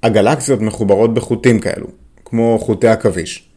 הגלקסיות 0.03 0.61
מחוברות 0.61 1.15
בחוטים 1.15 1.61
כאלו, 1.61 1.87
כמו 2.25 2.59
חוטי 2.63 2.89
עכביש. 2.89 3.49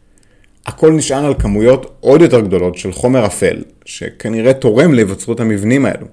הכל 0.66 0.92
נשען 0.92 1.24
על 1.24 1.34
כמויות 1.38 1.96
עוד 2.00 2.20
יותר 2.20 2.40
גדולות 2.40 2.78
של 2.78 2.92
חומר 2.92 3.26
אפל, 3.26 3.62
שכנראה 3.84 4.52
תורם 4.52 4.94
להיווצרות 4.94 5.40
המבנים 5.40 5.86
האלו. 5.86 6.06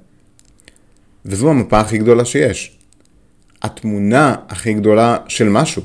וזו 1.25 1.49
המפה 1.49 1.79
הכי 1.79 1.97
גדולה 1.97 2.25
שיש. 2.25 2.77
התמונה 3.61 4.35
הכי 4.49 4.73
גדולה 4.73 5.17
של 5.27 5.49
משהו. 5.49 5.81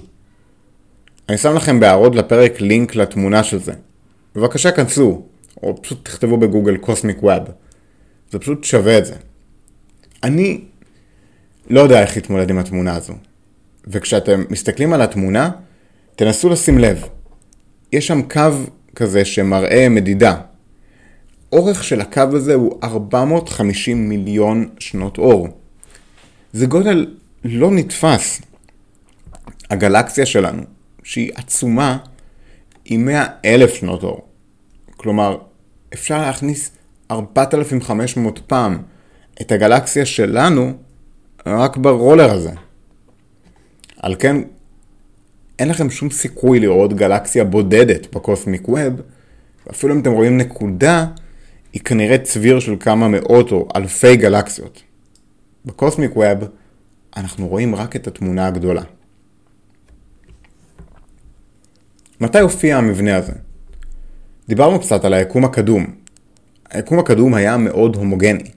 אני 1.33 1.39
שם 1.39 1.55
לכם 1.55 1.81
בהערות 1.81 2.15
לפרק 2.15 2.61
לינק 2.61 2.95
לתמונה 2.95 3.43
של 3.45 3.59
זה. 3.59 3.73
בבקשה 4.35 4.71
כנסו, 4.71 5.23
או 5.63 5.83
פשוט 5.83 6.05
תכתבו 6.05 6.37
בגוגל 6.37 6.77
קוסמיק 6.77 7.23
ווב. 7.23 7.43
זה 8.31 8.39
פשוט 8.39 8.65
שווה 8.65 8.99
את 8.99 9.07
זה. 9.07 9.15
אני 10.23 10.61
לא 11.71 11.81
יודע 11.81 12.03
איך 12.03 12.17
להתמודד 12.17 12.51
עם 12.51 12.59
התמונה 12.59 12.97
הזו. 12.97 13.13
וכשאתם 13.87 14.45
מסתכלים 14.51 14.93
על 14.93 15.03
התמונה, 15.03 15.51
תנסו 16.17 16.49
לשים 16.49 16.79
לב. 16.79 17.05
יש 17.93 18.07
שם 18.07 18.23
קו 18.23 18.51
כזה 18.97 19.25
שמראה 19.25 19.89
מדידה. 19.89 20.37
אורך 21.53 21.85
של 21.85 22.01
הקו 22.01 22.23
הזה 22.33 22.55
הוא 22.55 22.79
450 22.83 24.09
מיליון 24.09 24.69
שנות 24.79 25.19
אור. 25.19 25.49
זה 26.53 26.67
גודל 26.67 27.15
לא 27.45 27.71
נתפס. 27.71 28.43
הגלקסיה 29.71 30.27
שלנו, 30.27 30.63
שהיא 31.03 31.31
עצומה, 31.35 31.99
היא 32.85 32.99
100 32.99 33.27
אלף 33.45 33.75
שנות 33.75 34.03
אור. 34.03 34.29
כלומר, 34.97 35.39
אפשר 35.95 36.21
להכניס 36.21 36.71
4,500 37.11 38.41
פעם 38.47 38.83
את 39.41 39.53
הגלקסיה 39.53 40.07
שלנו 40.07 40.73
רק 41.47 41.77
ברולר 41.77 42.31
הזה. 42.31 42.51
על 43.97 44.15
כן, 44.19 44.37
אין 45.59 45.69
לכם 45.69 45.91
שום 45.91 46.11
סיכוי 46.11 46.61
לראות 46.61 46.93
גלקסיה 46.93 47.45
בודדת 47.45 48.15
בקוסמיק 48.15 48.69
ווב, 48.69 48.93
ואפילו 49.67 49.95
אם 49.95 50.01
אתם 50.01 50.13
רואים 50.13 50.39
נקודה, 50.39 51.07
היא 51.73 51.83
כנראה 51.83 52.19
צביר 52.19 52.61
של 52.61 52.77
כמה 52.81 53.09
מאות 53.09 53.53
או 53.53 53.69
אלפי 53.77 54.17
גלקסיות. 54.17 54.83
בקוסמיק 55.65 56.17
ווב 56.17 56.39
אנחנו 57.17 57.49
רואים 57.49 57.75
רק 57.75 57.97
את 57.97 58.07
התמונה 58.07 58.47
הגדולה. 58.47 58.83
מתי 62.23 62.41
הופיע 62.41 62.77
המבנה 62.77 63.17
הזה? 63.17 63.33
דיברנו 64.49 64.81
קצת 64.81 65.05
על 65.05 65.15
היקום 65.15 65.45
הקדום. 65.45 65.87
היקום 66.71 66.99
הקדום 66.99 67.35
היה 67.35 67.57
מאוד 67.57 67.97
הומוגני, 67.97 68.51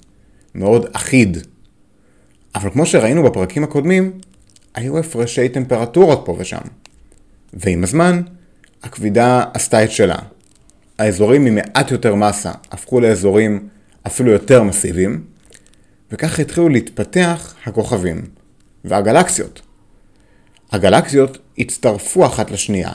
מאוד 0.55 0.86
אחיד. 0.93 1.38
אבל 2.55 2.69
כמו 2.69 2.86
שראינו 2.86 3.24
בפרקים 3.24 3.63
הקודמים, 3.63 4.19
היו 4.75 4.98
הפרשי 4.98 5.50
טמפרטורות 5.50 6.22
פה 6.25 6.36
ושם. 6.39 6.62
ועם 7.53 7.84
הזמן, 7.84 8.22
הכבידה 8.84 9.43
עשתה 9.53 9.84
את 9.84 9.91
שלה. 9.91 10.17
האזורים 11.00 11.45
עם 11.45 11.55
מעט 11.55 11.91
יותר 11.91 12.15
מסה 12.15 12.51
הפכו 12.72 13.00
לאזורים 13.00 13.67
אפילו 14.07 14.31
יותר 14.31 14.63
מסיביים, 14.63 15.24
וכך 16.12 16.39
התחילו 16.39 16.69
להתפתח 16.69 17.55
הכוכבים 17.65 18.22
והגלקסיות. 18.86 19.62
הגלקסיות 20.72 21.38
הצטרפו 21.57 22.25
אחת 22.25 22.51
לשנייה, 22.51 22.91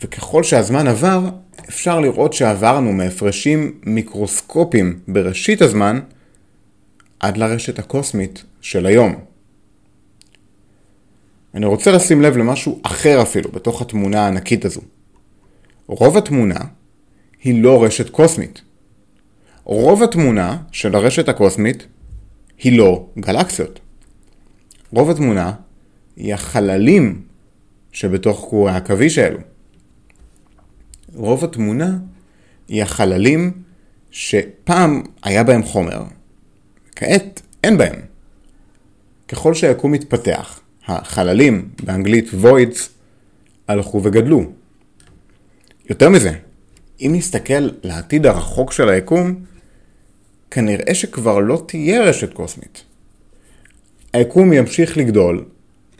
וככל 0.00 0.42
שהזמן 0.42 0.88
עבר, 0.88 1.20
אפשר 1.68 2.00
לראות 2.00 2.32
שעברנו 2.32 2.92
מהפרשים 2.92 3.80
מיקרוסקופיים 3.86 5.00
בראשית 5.08 5.62
הזמן 5.62 6.00
עד 7.20 7.36
לרשת 7.36 7.78
הקוסמית 7.78 8.44
של 8.60 8.86
היום. 8.86 9.14
אני 11.54 11.66
רוצה 11.66 11.92
לשים 11.92 12.22
לב 12.22 12.36
למשהו 12.36 12.80
אחר 12.82 13.22
אפילו 13.22 13.50
בתוך 13.52 13.82
התמונה 13.82 14.24
הענקית 14.24 14.64
הזו. 14.64 14.80
רוב 15.86 16.16
התמונה 16.16 16.58
היא 17.42 17.62
לא 17.62 17.84
רשת 17.84 18.10
קוסמית. 18.10 18.62
רוב 19.64 20.02
התמונה 20.02 20.56
של 20.72 20.94
הרשת 20.94 21.28
הקוסמית 21.28 21.86
היא 22.58 22.78
לא 22.78 23.06
גלקסיות. 23.18 23.80
רוב 24.92 25.10
התמונה 25.10 25.52
היא 26.16 26.34
החללים 26.34 27.22
שבתוך 27.92 28.46
קורי 28.50 28.72
העכביש 28.72 29.18
האלו. 29.18 29.38
רוב 31.14 31.44
התמונה 31.44 31.98
היא 32.68 32.82
החללים 32.82 33.52
שפעם 34.10 35.02
היה 35.22 35.44
בהם 35.44 35.62
חומר, 35.62 36.02
כעת 36.96 37.42
אין 37.64 37.78
בהם. 37.78 38.00
ככל 39.28 39.54
שהיקום 39.54 39.92
מתפתח, 39.92 40.60
החללים, 40.86 41.68
באנגלית 41.82 42.28
voids, 42.42 42.78
הלכו 43.68 44.02
וגדלו. 44.02 44.44
יותר 45.90 46.08
מזה, 46.08 46.32
אם 47.00 47.12
נסתכל 47.14 47.68
לעתיד 47.82 48.26
הרחוק 48.26 48.72
של 48.72 48.88
היקום, 48.88 49.34
כנראה 50.50 50.94
שכבר 50.94 51.38
לא 51.38 51.62
תהיה 51.66 52.02
רשת 52.02 52.32
קוסמית. 52.32 52.84
היקום 54.12 54.52
ימשיך 54.52 54.96
לגדול, 54.96 55.44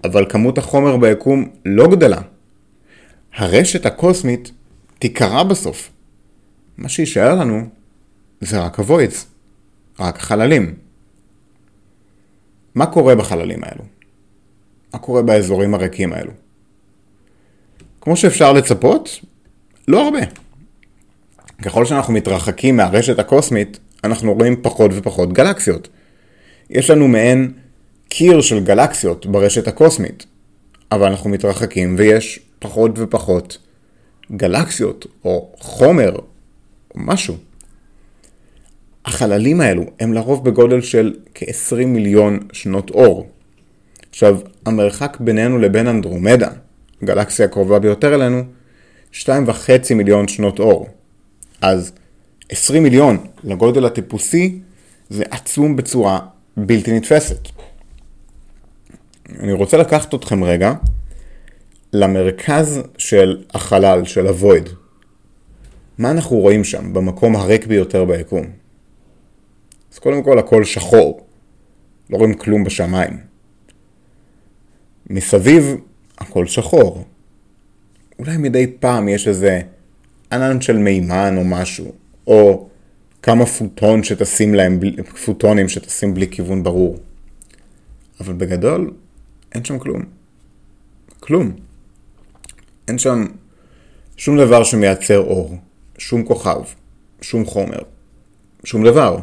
אבל 0.05 0.27
כמות 0.29 0.59
החומר 0.59 0.97
ביקום 0.97 1.51
לא 1.65 1.91
גדלה. 1.91 2.21
הרשת 3.35 3.87
הקוסמית 3.87 4.53
תיקרע 5.01 5.43
בסוף. 5.43 5.91
מה 6.79 6.89
שישאר 6.89 7.35
לנו 7.35 7.69
זה 8.41 8.61
רק 8.61 8.79
הווידס, 8.79 9.27
רק 10.01 10.17
החללים. 10.17 10.75
מה 12.75 12.87
קורה 12.87 13.15
בחללים 13.15 13.65
האלו? 13.65 13.85
מה 14.93 14.99
קורה 14.99 15.23
באזורים 15.23 15.75
הריקים 15.75 16.13
האלו? 16.13 16.33
כמו 18.01 18.17
שאפשר 18.17 18.53
לצפות, 18.53 19.21
לא 19.89 20.05
הרבה. 20.05 20.21
ככל 21.63 21.85
שאנחנו 21.85 22.13
מתרחקים 22.13 22.77
מהרשת 22.77 23.19
הקוסמית, 23.19 23.79
אנחנו 24.05 24.35
רואים 24.35 24.63
פחות 24.63 24.91
ופחות 24.95 25.33
גלקסיות. 25.33 25.89
יש 26.71 26.91
לנו 26.91 27.09
מעין 27.09 27.53
קיר 28.09 28.41
של 28.41 28.65
גלקסיות 28.65 29.27
ברשת 29.27 29.69
הקוסמית, 29.69 30.27
אבל 30.93 31.07
אנחנו 31.07 31.31
מתרחקים 31.31 31.95
ויש 31.99 32.41
פחות 32.59 32.91
ופחות 32.97 33.59
גלקסיות 34.37 35.07
או 35.25 35.53
חומר 35.59 36.17
או 36.17 36.23
משהו. 36.95 37.37
החללים 39.05 39.61
האלו 39.61 39.85
הם 40.01 40.13
לרוב 40.13 40.45
בגודל 40.45 40.81
של 40.81 41.15
כ-20 41.35 41.87
מיליון 41.87 42.39
שנות 42.53 42.91
אור. 42.91 43.29
עכשיו, 44.11 44.39
המרחק 44.67 45.17
בינינו 45.21 45.59
לבין 45.59 45.87
אנדרומדה, 45.87 46.49
הגלקסיה 47.03 47.47
הקרובה 47.47 47.79
ביותר 47.79 48.15
אלינו, 48.15 48.43
2.5 49.13 49.95
מיליון 49.95 50.29
שנות 50.29 50.59
אור. 50.59 50.89
אז 51.63 51.93
20 52.49 52.83
מיליון 52.83 53.27
לגודל 53.45 53.85
הטיפוסי 53.85 54.59
זה 55.11 55.25
עצום 55.31 55.77
בצורה 55.77 56.19
בלתי 56.57 56.93
נתפסת. 56.93 57.49
אני 59.41 59.53
רוצה 59.53 59.77
לקחת 59.77 60.15
אתכם 60.15 60.45
רגע 60.45 60.73
למרכז 61.93 62.81
של 62.99 63.45
החלל, 63.55 64.05
של 64.05 64.27
הוויד. 64.27 64.69
מה 65.99 66.11
אנחנו 66.11 66.37
רואים 66.37 66.65
שם, 66.65 66.93
במקום 66.93 67.37
הריק 67.37 67.67
ביותר 67.67 68.05
ביקום? 68.05 68.47
אז 69.93 69.99
קודם 69.99 70.23
כל 70.23 70.39
הכל 70.39 70.65
שחור, 70.65 71.27
לא 72.11 72.17
רואים 72.17 72.35
כלום 72.35 72.65
בשמיים. 72.65 73.19
מסביב 75.11 75.77
הכל 76.19 76.47
שחור. 76.47 77.05
אולי 78.19 78.37
מדי 78.37 78.67
פעם 78.81 79.09
יש 79.09 79.29
איזה 79.29 79.61
ענן 80.33 80.61
של 80.61 80.77
מימן 80.77 81.35
או 81.37 81.45
משהו, 81.45 81.93
או 82.27 82.69
כמה 83.23 83.47
פוטון 83.47 84.03
שטסים 84.03 84.55
להם, 84.55 84.81
פוטונים 85.25 85.69
שטסים 85.69 86.15
בלי 86.15 86.29
כיוון 86.29 86.63
ברור. 86.63 86.99
אבל 88.21 88.33
בגדול, 88.33 88.93
אין 89.53 89.65
שם 89.65 89.79
כלום. 89.79 90.03
כלום. 91.21 91.53
אין 92.91 92.99
שם 92.99 93.27
שום 94.17 94.39
דבר 94.39 94.65
שמייצר 94.65 95.19
אור, 95.19 95.57
שום 95.99 96.25
כוכב, 96.25 96.61
שום 97.21 97.45
חומר, 97.45 97.79
שום 98.65 98.85
דבר. 98.85 99.19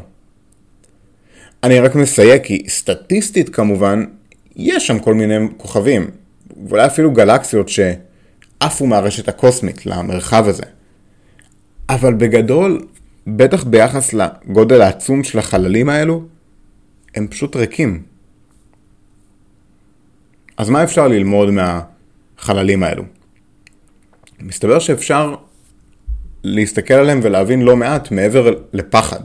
אני 1.63 1.79
רק 1.79 1.95
מסייג 1.95 2.43
כי 2.43 2.63
סטטיסטית 2.69 3.49
כמובן, 3.49 4.05
יש 4.55 4.87
שם 4.87 4.99
כל 4.99 5.13
מיני 5.13 5.35
כוכבים, 5.57 6.09
ואולי 6.67 6.85
אפילו 6.85 7.11
גלקסיות 7.11 7.69
שעפו 7.69 8.85
מהרשת 8.87 9.27
הקוסמית 9.27 9.85
למרחב 9.85 10.47
הזה. 10.47 10.63
אבל 11.89 12.13
בגדול, 12.13 12.87
בטח 13.27 13.63
ביחס 13.63 14.13
לגודל 14.13 14.81
העצום 14.81 15.23
של 15.23 15.39
החללים 15.39 15.89
האלו, 15.89 16.23
הם 17.15 17.27
פשוט 17.27 17.55
ריקים. 17.55 18.03
אז 20.57 20.69
מה 20.69 20.83
אפשר 20.83 21.07
ללמוד 21.07 21.49
מהחללים 21.49 22.83
האלו? 22.83 23.16
מסתבר 24.41 24.79
שאפשר 24.79 25.35
להסתכל 26.43 26.93
עליהם 26.93 27.19
ולהבין 27.23 27.61
לא 27.61 27.77
מעט 27.77 28.11
מעבר 28.11 28.53
לפחד. 28.73 29.19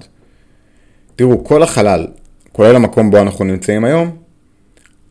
תראו, 1.17 1.45
כל 1.45 1.63
החלל, 1.63 2.07
כולל 2.53 2.77
המקום 2.77 3.11
בו 3.11 3.19
אנחנו 3.19 3.45
נמצאים 3.45 3.85
היום, 3.85 4.17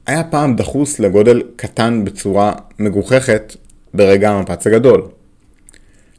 היה 0.06 0.24
פעם 0.24 0.56
דחוס 0.56 1.00
לגודל 1.00 1.42
קטן 1.56 2.06
בצורה 2.06 2.54
מגוחכת 2.80 3.56
ברגע 3.94 4.32
המפץ 4.32 4.68
הגדול. 4.68 5.08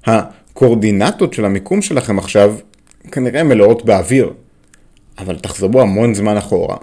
הקורדינטות 0.04 1.32
של 1.32 1.44
המיקום 1.44 1.82
שלכם 1.82 2.18
עכשיו 2.18 2.54
כנראה 3.12 3.42
מלאות 3.42 3.84
באוויר, 3.84 4.32
אבל 5.18 5.38
תחזרו 5.38 5.80
המון 5.80 6.14
זמן 6.14 6.36
אחורה, 6.36 6.76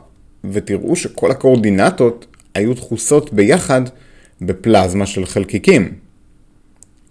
ותראו 0.43 0.95
שכל 0.95 1.31
הקורדינטות 1.31 2.25
היו 2.55 2.73
דחוסות 2.73 3.33
ביחד 3.33 3.81
בפלזמה 4.41 5.05
של 5.05 5.25
חלקיקים. 5.25 6.08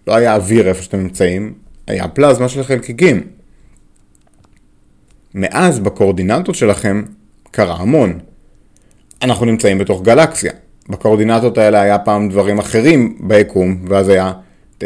לא 0.09 0.14
היה 0.14 0.35
אוויר 0.35 0.68
איפה 0.68 0.83
שאתם 0.83 0.99
נמצאים, 0.99 1.53
היה 1.87 2.09
פלזמה 2.09 2.49
של 2.49 2.62
חלקיקים. 2.62 3.23
מאז 5.35 5.79
בקורדינטות 5.79 6.55
שלכם 6.55 7.03
קרה 7.51 7.77
המון. 7.77 8.18
אנחנו 9.23 9.47
נמצאים 9.47 9.79
בתוך 9.79 10.03
גלקסיה. 10.03 10.53
בקורדינטות 10.88 11.59
האלה 11.59 11.81
היה 11.81 11.99
פעם 11.99 12.29
דברים 12.29 12.59
אחרים 12.59 13.18
ביקום, 13.21 13.85
ואז 13.88 14.09
היה 14.09 14.33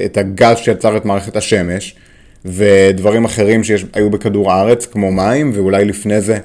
את 0.04 0.16
הגז 0.16 0.56
שיצר 0.56 0.96
את 0.96 1.04
מערכת 1.04 1.36
השמש, 1.36 1.96
ודברים 2.44 3.24
אחרים 3.24 3.64
שהיו 3.64 4.10
בכדור 4.10 4.52
הארץ, 4.52 4.86
כמו 4.86 5.12
מים, 5.12 5.50
ואולי 5.54 5.84
לפני 5.84 6.20
זה 6.20 6.38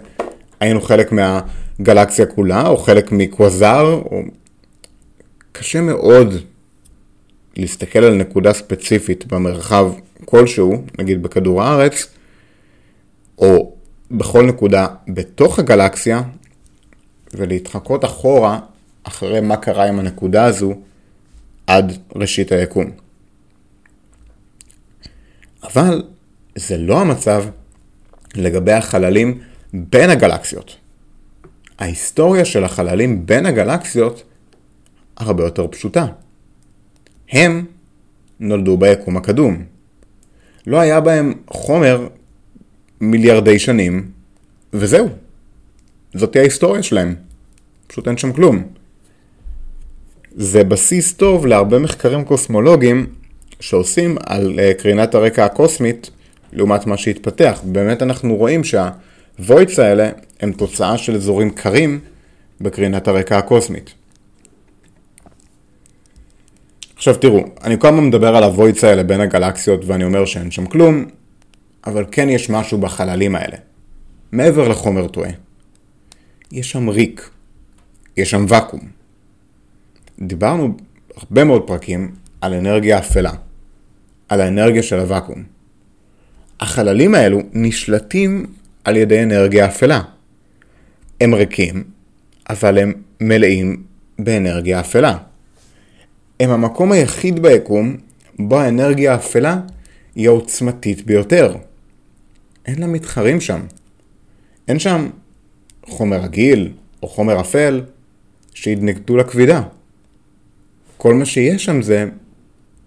היינו 0.60 0.82
חלק 0.82 1.12
מהגלקסיה 1.12 2.26
כולה, 2.26 2.68
או 2.68 2.78
חלק 2.78 3.12
מקווזר, 3.12 4.02
או... 4.06 4.22
קשה 5.52 5.82
מאוד 5.82 6.34
להסתכל 7.58 8.00
על 8.00 8.14
נקודה 8.14 8.54
ספציפית 8.54 9.26
במרחב 9.26 9.92
כלשהו, 10.26 10.84
נגיד 11.00 11.24
בכדור 11.24 11.64
הארץ, 11.64 12.08
או 13.38 13.74
בכל 14.12 14.46
נקודה 14.46 14.88
בתוך 15.08 15.60
הגלקסיה, 15.60 16.22
ולהתחקות 17.34 18.06
אחורה 18.06 18.60
אחרי 19.04 19.42
מה 19.42 19.58
קרה 19.58 19.86
עם 19.86 20.00
הנקודה 20.00 20.46
הזו 20.46 20.74
עד 21.68 21.98
ראשית 22.16 22.52
היקום. 22.52 22.92
אבל 25.64 26.04
זה 26.56 26.78
לא 26.78 27.02
המצב 27.02 27.46
לגבי 28.36 28.72
החללים 28.72 29.40
בין 29.74 30.10
הגלקסיות. 30.10 30.76
ההיסטוריה 31.80 32.46
של 32.46 32.64
החללים 32.64 33.26
בין 33.26 33.46
הגלקסיות 33.46 34.24
הרבה 35.18 35.44
יותר 35.44 35.68
פשוטה. 35.68 36.06
הם 37.30 37.66
נולדו 38.40 38.78
ביקום 38.78 39.18
הקדום. 39.18 39.64
לא 40.68 40.80
היה 40.80 41.00
בהם 41.00 41.34
חומר 41.48 42.08
מיליארדי 43.02 43.60
שנים, 43.60 44.12
וזהו. 44.74 45.10
זאתי 46.14 46.40
ההיסטוריה 46.40 46.84
שלהם. 46.84 47.16
פשוט 47.88 48.08
אין 48.08 48.18
שם 48.18 48.34
כלום. 48.34 48.64
זה 50.36 50.64
בסיס 50.64 51.14
טוב 51.14 51.46
להרבה 51.46 51.80
מחקרים 51.80 52.24
קוסמולוגיים 52.26 53.08
שעושים 53.60 54.18
על 54.26 54.60
uh, 54.60 54.82
קרינת 54.82 55.16
הרקע 55.16 55.46
הקוסמית 55.46 56.10
לעומת 56.54 56.86
מה 56.86 56.98
שהתפתח. 56.98 57.62
באמת 57.64 58.02
אנחנו 58.02 58.36
רואים 58.36 58.62
שהווידס 58.64 59.80
האלה 59.80 60.10
הם 60.40 60.52
תוצאה 60.52 60.98
של 60.98 61.16
אזורים 61.16 61.50
קרים 61.50 62.00
בקרינת 62.62 63.08
הרקע 63.08 63.38
הקוסמית. 63.38 63.94
עכשיו 66.98 67.16
תראו, 67.16 67.46
אני 67.64 67.80
כל 67.80 67.88
הזמן 67.88 68.08
מדבר 68.08 68.36
על 68.36 68.44
הווידס 68.44 68.84
האלה 68.84 69.04
בין 69.04 69.22
הגלקסיות 69.22 69.86
ואני 69.86 70.04
אומר 70.04 70.26
שאין 70.26 70.52
שם 70.52 70.66
כלום, 70.66 71.06
אבל 71.88 72.06
כן 72.12 72.30
יש 72.30 72.50
משהו 72.50 72.78
בחללים 72.78 73.36
האלה. 73.36 73.58
מעבר 74.32 74.68
לחומר 74.68 75.08
טועה. 75.08 75.30
יש 76.52 76.72
שם 76.72 76.90
ריק. 76.90 77.30
יש 78.18 78.30
שם 78.30 78.46
ואקום. 78.48 78.80
דיברנו 80.20 80.78
הרבה 81.16 81.44
מאוד 81.44 81.68
פרקים 81.68 82.16
על 82.42 82.54
אנרגיה 82.54 83.00
אפלה. 83.00 83.32
על 84.30 84.42
האנרגיה 84.42 84.84
של 84.84 85.00
הוואקום. 85.00 85.44
החללים 86.60 87.16
האלו 87.16 87.42
נשלטים 87.54 88.46
על 88.84 88.98
ידי 88.98 89.24
אנרגיה 89.24 89.66
אפלה. 89.66 90.02
הם 91.22 91.34
ריקים, 91.36 91.84
אבל 92.50 92.78
הם 92.78 92.94
מלאים 93.22 93.84
באנרגיה 94.20 94.80
אפלה. 94.80 95.18
הם 96.40 96.50
המקום 96.50 96.92
היחיד 96.92 97.40
ביקום 97.40 97.98
בו 98.40 98.60
האנרגיה 98.60 99.14
האפלה 99.14 99.60
היא 100.16 100.28
העוצמתית 100.28 101.06
ביותר. 101.06 101.56
אין 102.66 102.80
לה 102.80 102.88
מתחרים 102.88 103.42
שם. 103.42 103.62
אין 104.68 104.80
שם 104.80 105.10
חומר 105.86 106.18
רגיל 106.18 106.74
או 107.04 107.08
חומר 107.08 107.42
אפל 107.42 107.82
שהתנגדו 108.54 109.18
לכבידה. 109.18 109.62
כל 110.98 111.14
מה 111.14 111.26
שיש 111.26 111.66
שם 111.66 111.82
זה 111.82 112.06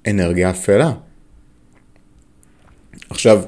אנרגיה 0.07 0.51
אפלה. 0.51 0.93
עכשיו, 3.11 3.43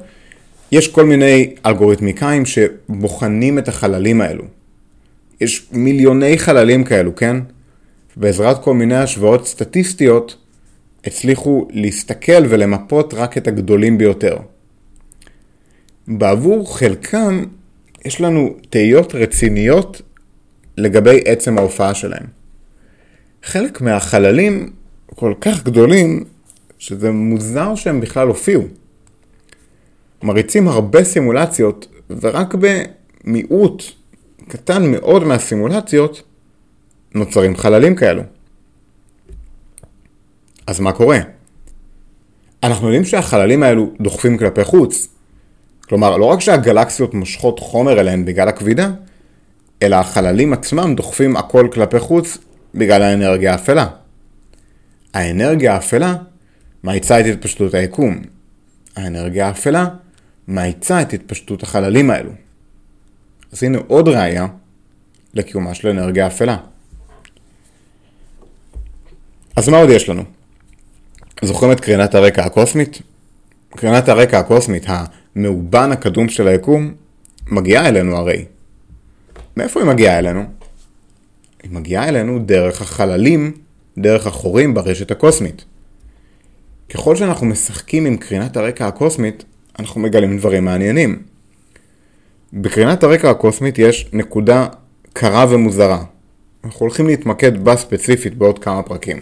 יש 0.73 0.89
כל 0.89 1.05
מיני 1.05 1.55
אלגוריתמיקאים 1.67 2.47
שבוחנים 2.47 3.59
את 3.59 3.69
החללים 3.69 4.21
האלו. 4.21 4.45
יש 5.41 5.67
מיליוני 5.73 6.39
חללים 6.39 6.85
כאלו, 6.85 7.17
כן? 7.17 7.37
בעזרת 8.17 8.63
כל 8.65 8.75
מיני 8.75 8.97
השוואות 8.97 9.47
סטטיסטיות, 9.47 10.37
הצליחו 11.05 11.69
להסתכל 11.71 12.47
ולמפות 12.49 13.15
רק 13.15 13.39
את 13.39 13.47
הגדולים 13.49 13.99
ביותר. 13.99 14.37
בעבור 16.09 16.79
חלקם, 16.79 17.45
יש 18.05 18.21
לנו 18.21 18.55
תהיות 18.71 19.15
רציניות 19.15 20.03
לגבי 20.77 21.21
עצם 21.25 21.59
ההופעה 21.59 21.95
שלהם. 21.95 22.27
חלק 23.43 23.81
מהחללים 23.81 24.71
כל 25.15 25.35
כך 25.41 25.65
גדולים, 25.65 26.25
שזה 26.79 27.11
מוזר 27.11 27.75
שהם 27.75 28.01
בכלל 28.01 28.29
הופיעו. 28.29 28.63
מריצים 30.23 30.69
הרבה 30.69 31.05
סימולציות, 31.05 31.87
ורק 32.21 32.55
במיעוט 32.55 33.83
קטן 34.49 34.91
מאוד 34.91 35.25
מהסימולציות 35.25 36.23
נוצרים 37.15 37.57
חללים 37.57 37.95
כאלו. 37.95 38.23
אז 40.67 40.81
מה 40.81 40.93
קורה? 40.93 41.19
אנחנו 42.63 42.87
יודעים 42.87 43.05
שהחללים 43.05 43.63
האלו 43.63 43.91
דוחפים 44.01 44.39
כלפי 44.39 44.65
חוץ. 44.65 45.09
כלומר, 45.89 46.17
לא 46.17 46.25
רק 46.25 46.41
שהגלקסיות 46.41 47.15
מושכות 47.15 47.59
חומר 47.61 48.01
אליהן 48.01 48.25
בגלל 48.25 48.49
הכבידה, 48.49 48.91
אלא 49.83 49.97
החללים 49.97 50.53
עצמם 50.53 50.95
דוחפים 50.95 51.37
הכל 51.37 51.69
כלפי 51.73 51.99
חוץ 51.99 52.39
בגלל 52.75 53.03
האנרגיה 53.03 53.53
האפלה. 53.53 53.87
האנרגיה 55.15 55.75
האפלה 55.75 56.15
מאיצה 56.85 57.21
את 57.21 57.27
התפשטות 57.27 57.75
היקום. 57.75 58.23
האנרגיה 58.97 59.47
האפלה 59.47 59.89
מאיצה 60.49 61.03
את 61.03 61.13
התפשטות 61.13 61.63
החללים 61.63 62.11
האלו. 62.11 62.31
אז 63.53 63.63
הנה 63.63 63.79
עוד 63.87 64.09
ראייה 64.09 64.47
לקיומה 65.35 65.75
של 65.75 65.89
אנרגיה 65.89 66.27
אפלה. 66.27 66.57
אז 69.57 69.69
מה 69.69 69.77
עוד 69.77 69.91
יש 69.91 70.09
לנו? 70.09 70.23
זוכרים 71.43 71.73
את 71.73 71.81
קרינת 71.81 72.15
הרקע 72.15 72.45
הקוסמית? 72.45 73.03
קרינת 73.77 74.09
הרקע 74.09 74.39
הקוסמית, 74.39 74.87
המאובן 74.87 75.93
הקדום 75.93 76.29
של 76.29 76.49
היקום, 76.49 76.95
מגיעה 77.47 77.89
אלינו 77.89 78.17
הרי. 78.17 78.45
מאיפה 79.57 79.81
היא 79.81 79.89
מגיעה 79.89 80.19
אלינו? 80.19 80.45
היא 81.63 81.71
מגיעה 81.71 82.09
אלינו 82.09 82.39
דרך 82.39 82.83
החללים, 82.83 83.53
דרך 83.99 84.27
החורים 84.27 84.75
ברשת 84.75 85.11
הקוסמית. 85.11 85.65
ככל 86.95 87.17
שאנחנו 87.17 87.47
משחקים 87.47 88.07
עם 88.07 88.17
קרינת 88.17 88.57
הרקע 88.57 88.87
הקוסמית, 88.87 89.45
אנחנו 89.79 90.01
מגלים 90.01 90.39
דברים 90.39 90.65
מעניינים. 90.65 91.23
בקרינת 92.53 93.03
הרקע 93.03 93.31
הקוסמית 93.31 93.79
יש 93.79 94.09
נקודה 94.13 94.67
קרה 95.13 95.47
ומוזרה. 95.51 96.05
אנחנו 96.65 96.81
הולכים 96.81 97.07
להתמקד 97.07 97.65
בה 97.65 97.77
ספציפית 97.77 98.35
בעוד 98.35 98.59
כמה 98.59 98.83
פרקים. 98.83 99.19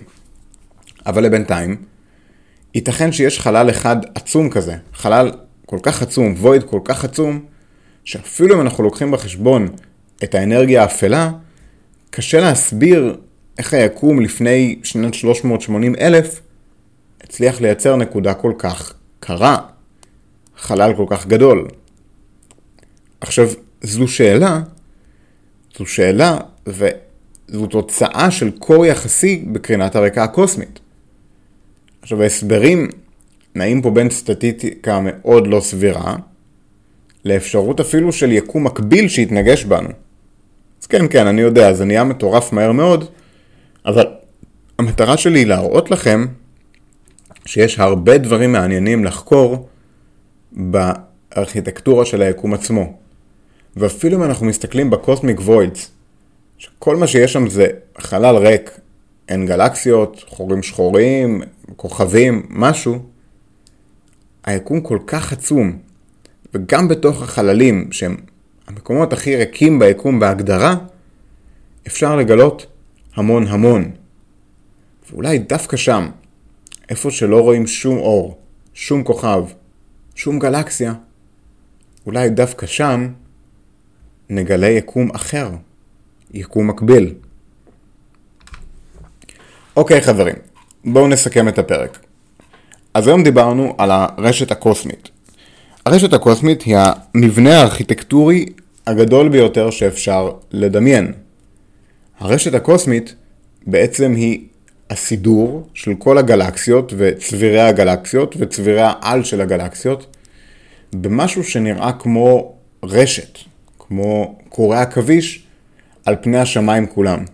אבל 1.07 1.25
לבינתיים, 1.25 1.77
ייתכן 2.75 3.13
שיש 3.13 3.41
חלל 3.41 3.71
אחד 3.71 3.97
עצום 4.15 4.51
כזה, 4.51 4.77
חלל 4.93 5.33
כל 5.67 5.79
כך 5.83 6.03
עצום, 6.03 6.35
וויד 6.39 6.63
כל 6.63 6.81
כך 6.85 7.05
עצום, 7.05 7.45
שאפילו 8.05 8.55
אם 8.55 8.61
אנחנו 8.61 8.85
לוקחים 8.85 9.11
בחשבון 9.11 9.69
את 10.25 10.35
האנרגיה 10.35 10.83
האפלה, 10.83 11.31
קשה 12.11 12.41
להסביר 12.41 13.17
איך 13.59 13.75
היקום 13.75 14.21
לפני 14.21 14.79
שנת 14.83 15.15
380 15.15 15.95
אלף 16.01 16.41
הצליח 17.25 17.61
לייצר 17.61 17.97
נקודה 17.97 18.35
כל 18.35 18.53
כך 18.59 18.93
קרה, 19.21 19.59
חלל 20.57 20.95
כל 20.97 21.07
כך 21.09 21.27
גדול. 21.27 21.69
עכשיו, 23.21 23.49
זו 23.81 24.09
שאלה, 24.09 24.61
זו 25.79 25.87
שאלה 25.87 26.39
וזו 26.67 27.67
תוצאה 27.67 28.31
של 28.31 28.51
קור 28.59 28.87
יחסי 28.87 29.45
בקרינת 29.53 29.97
הרקע 29.97 30.25
הקוסמית. 30.25 30.81
עכשיו 32.03 32.23
ההסברים 32.23 32.89
נעים 33.55 33.83
פה 33.83 33.91
בין 33.91 34.11
סטטיסטיקה 34.11 35.01
מאוד 35.03 35.47
לא 35.47 35.61
סבירה, 35.61 36.17
לאפשרות 37.25 37.81
אפילו 37.81 38.13
של 38.13 38.33
יקום 38.33 38.65
מקביל 38.65 39.09
שיתנגש 39.09 39.65
בנו. 39.65 39.89
אז 40.83 40.87
כן, 40.87 41.09
כן, 41.11 41.27
אני 41.27 41.41
יודע, 41.41 41.73
זה 41.73 41.85
נהיה 41.85 42.05
מטורף 42.05 42.53
מהר 42.53 42.73
מאוד, 42.73 43.05
אבל 43.87 44.07
המטרה 44.79 45.17
שלי 45.17 45.39
היא 45.39 45.47
להראות 45.47 45.91
לכם 45.91 46.27
שיש 47.47 47.79
הרבה 47.79 48.19
דברים 48.19 48.53
מעניינים 48.53 49.05
לחקור 49.05 49.69
בארכיטקטורה 50.53 52.05
של 52.05 52.23
היקום 52.23 52.55
עצמו. 52.55 52.97
ואפילו 53.77 54.17
אם 54.17 54.23
אנחנו 54.23 54.47
מסתכלים 54.47 54.91
בקוסמיק 54.91 55.41
ווידס, 55.41 55.91
שכל 56.59 56.97
מה 56.97 57.07
שיש 57.07 57.33
שם 57.33 57.49
זה 57.49 57.67
חלל 57.99 58.37
ריק, 58.37 58.71
אין 59.31 59.47
גלקסיות, 59.47 60.25
חורים 60.29 60.63
שחורים, 60.63 61.43
כוכבים, 61.77 62.47
משהו, 62.51 62.99
היקום 64.45 64.81
כל 64.81 64.99
כך 65.07 65.33
עצום, 65.33 65.79
וגם 66.55 66.89
בתוך 66.89 67.23
החללים, 67.23 67.93
שהם 67.93 68.17
המקומות 68.67 69.13
הכי 69.13 69.37
ריקים 69.37 69.79
ביקום 69.79 70.21
בהגדרה, 70.21 70.77
אפשר 71.87 72.17
לגלות 72.17 72.67
המון 73.15 73.47
המון. 73.47 73.91
ואולי 75.11 75.39
דווקא 75.39 75.77
שם, 75.77 76.11
איפה 76.89 77.11
שלא 77.11 77.41
רואים 77.41 77.67
שום 77.67 77.99
אור, 77.99 78.39
שום 78.75 79.05
כוכב, 79.05 79.45
שום 80.15 80.39
גלקסיה, 80.39 80.95
אולי 82.07 82.29
דווקא 82.29 82.67
שם 82.67 83.09
נגלה 84.31 84.69
יקום 84.69 85.11
אחר, 85.11 85.51
יקום 86.35 86.67
מקביל. 86.67 87.15
אוקיי 89.81 90.01
חברים, 90.01 90.35
בואו 90.85 91.09
נסכם 91.09 91.49
את 91.49 91.59
הפרק. 91.59 91.99
אז 92.95 93.07
היום 93.07 93.23
דיברנו 93.23 93.75
על 93.79 93.91
הרשת 93.93 94.51
הקוסמית. 94.51 95.09
הרשת 95.87 96.13
הקוסמית 96.13 96.63
היא 96.63 96.77
המבנה 96.79 97.61
הארכיטקטורי 97.61 98.47
הגדול 98.87 99.29
ביותר 99.29 99.71
שאפשר 99.71 100.31
לדמיין. 100.51 101.13
הרשת 102.19 102.55
הקוסמית 102.55 103.15
בעצם 103.67 104.15
היא 104.17 104.41
הסידור 104.91 105.69
של 105.75 105.95
כל 105.99 106.19
הגלקסיות 106.19 106.93
וצבירי 106.97 107.61
הגלקסיות 107.61 108.35
וצבירי 108.39 108.83
העל 108.83 109.25
של 109.25 109.41
הגלקסיות 109.41 110.17
במשהו 110.93 111.45
שנראה 111.45 111.93
כמו 111.93 112.55
רשת, 112.85 113.39
כמו 113.79 114.39
קורי 114.49 114.79
עכביש 114.79 115.43
על 116.05 116.17
פני 116.21 116.39
השמיים 116.39 116.87
כולם. 116.87 117.25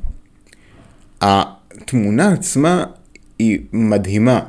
התמונה 1.87 2.33
עצמה 2.33 2.85
היא 3.39 3.61
מדהימה, 3.73 4.41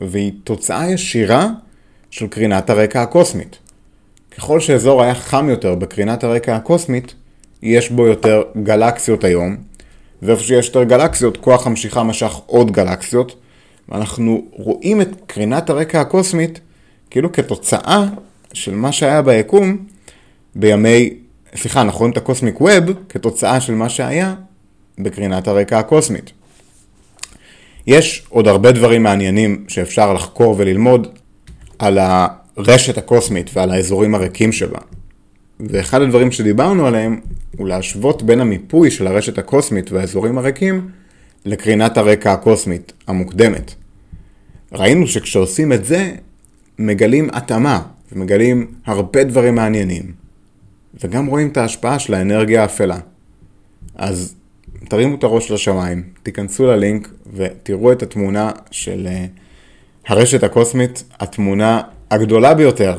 והיא 0.00 0.32
תוצאה 0.44 0.90
ישירה 0.90 1.48
של 2.10 2.26
קרינת 2.26 2.70
הרקע 2.70 3.02
הקוסמית. 3.02 3.58
ככל 4.36 4.60
שאזור 4.60 5.02
היה 5.02 5.14
חם 5.14 5.48
יותר 5.48 5.74
בקרינת 5.74 6.24
הרקע 6.24 6.56
הקוסמית, 6.56 7.14
יש 7.62 7.90
בו 7.90 8.06
יותר 8.06 8.42
גלקסיות 8.62 9.24
היום, 9.24 9.56
ואיפה 10.22 10.42
שיש 10.42 10.66
יותר 10.66 10.84
גלקסיות, 10.84 11.36
כוח 11.36 11.66
המשיכה 11.66 12.02
משך 12.02 12.32
עוד 12.46 12.70
גלקסיות, 12.70 13.40
ואנחנו 13.88 14.46
רואים 14.52 15.00
את 15.00 15.08
קרינת 15.26 15.70
הרקע 15.70 16.00
הקוסמית 16.00 16.60
כאילו 17.10 17.32
כתוצאה 17.32 18.04
של 18.52 18.74
מה 18.74 18.92
שהיה 18.92 19.22
ביקום 19.22 19.76
בימי, 20.54 21.14
סליחה, 21.56 21.80
אנחנו 21.80 21.98
רואים 21.98 22.12
את 22.12 22.16
הקוסמיק 22.16 22.60
ווב 22.60 22.84
כתוצאה 23.08 23.60
של 23.60 23.74
מה 23.74 23.88
שהיה 23.88 24.34
בקרינת 24.98 25.48
הרקע 25.48 25.78
הקוסמית. 25.78 26.32
יש 27.86 28.26
עוד 28.28 28.48
הרבה 28.48 28.72
דברים 28.72 29.02
מעניינים 29.02 29.64
שאפשר 29.68 30.12
לחקור 30.12 30.54
וללמוד 30.58 31.18
על 31.78 31.98
הרשת 31.98 32.98
הקוסמית 32.98 33.50
ועל 33.54 33.70
האזורים 33.70 34.14
הריקים 34.14 34.52
שבה. 34.52 34.78
ואחד 35.60 36.02
הדברים 36.02 36.32
שדיברנו 36.32 36.86
עליהם 36.86 37.20
הוא 37.56 37.68
להשוות 37.68 38.22
בין 38.22 38.40
המיפוי 38.40 38.90
של 38.90 39.06
הרשת 39.06 39.38
הקוסמית 39.38 39.92
והאזורים 39.92 40.38
הריקים 40.38 40.88
לקרינת 41.44 41.98
הרקע 41.98 42.32
הקוסמית 42.32 42.92
המוקדמת. 43.06 43.74
ראינו 44.72 45.06
שכשעושים 45.06 45.72
את 45.72 45.84
זה, 45.84 46.12
מגלים 46.78 47.28
התאמה 47.32 47.82
ומגלים 48.12 48.66
הרבה 48.86 49.24
דברים 49.24 49.54
מעניינים. 49.54 50.12
וגם 51.00 51.26
רואים 51.26 51.48
את 51.48 51.56
ההשפעה 51.56 51.98
של 51.98 52.14
האנרגיה 52.14 52.62
האפלה. 52.62 52.98
אז 53.94 54.34
תרימו 54.88 55.14
את 55.14 55.24
הראש 55.24 55.50
לשמיים, 55.50 56.02
תיכנסו 56.22 56.66
ללינק 56.66 57.08
ותראו 57.34 57.92
את 57.92 58.02
התמונה 58.02 58.50
של 58.70 59.06
אה, 59.06 59.24
הרשת 60.06 60.42
הקוסמית, 60.42 61.04
התמונה 61.20 61.80
הגדולה 62.10 62.54
ביותר 62.54 62.96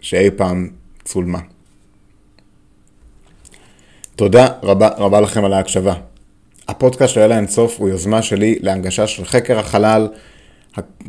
שאי 0.00 0.30
פעם 0.30 0.68
צולמה. 1.04 1.38
תודה 4.16 4.48
רבה 4.62 4.88
רבה 4.96 5.20
לכם 5.20 5.44
על 5.44 5.52
ההקשבה. 5.52 5.94
הפודקאסט 6.68 7.14
של 7.14 7.20
אלה 7.20 7.36
אינסוף 7.36 7.80
הוא 7.80 7.88
יוזמה 7.88 8.22
שלי 8.22 8.58
להנגשה 8.60 9.06
של 9.06 9.24
חקר 9.24 9.58
החלל, 9.58 10.08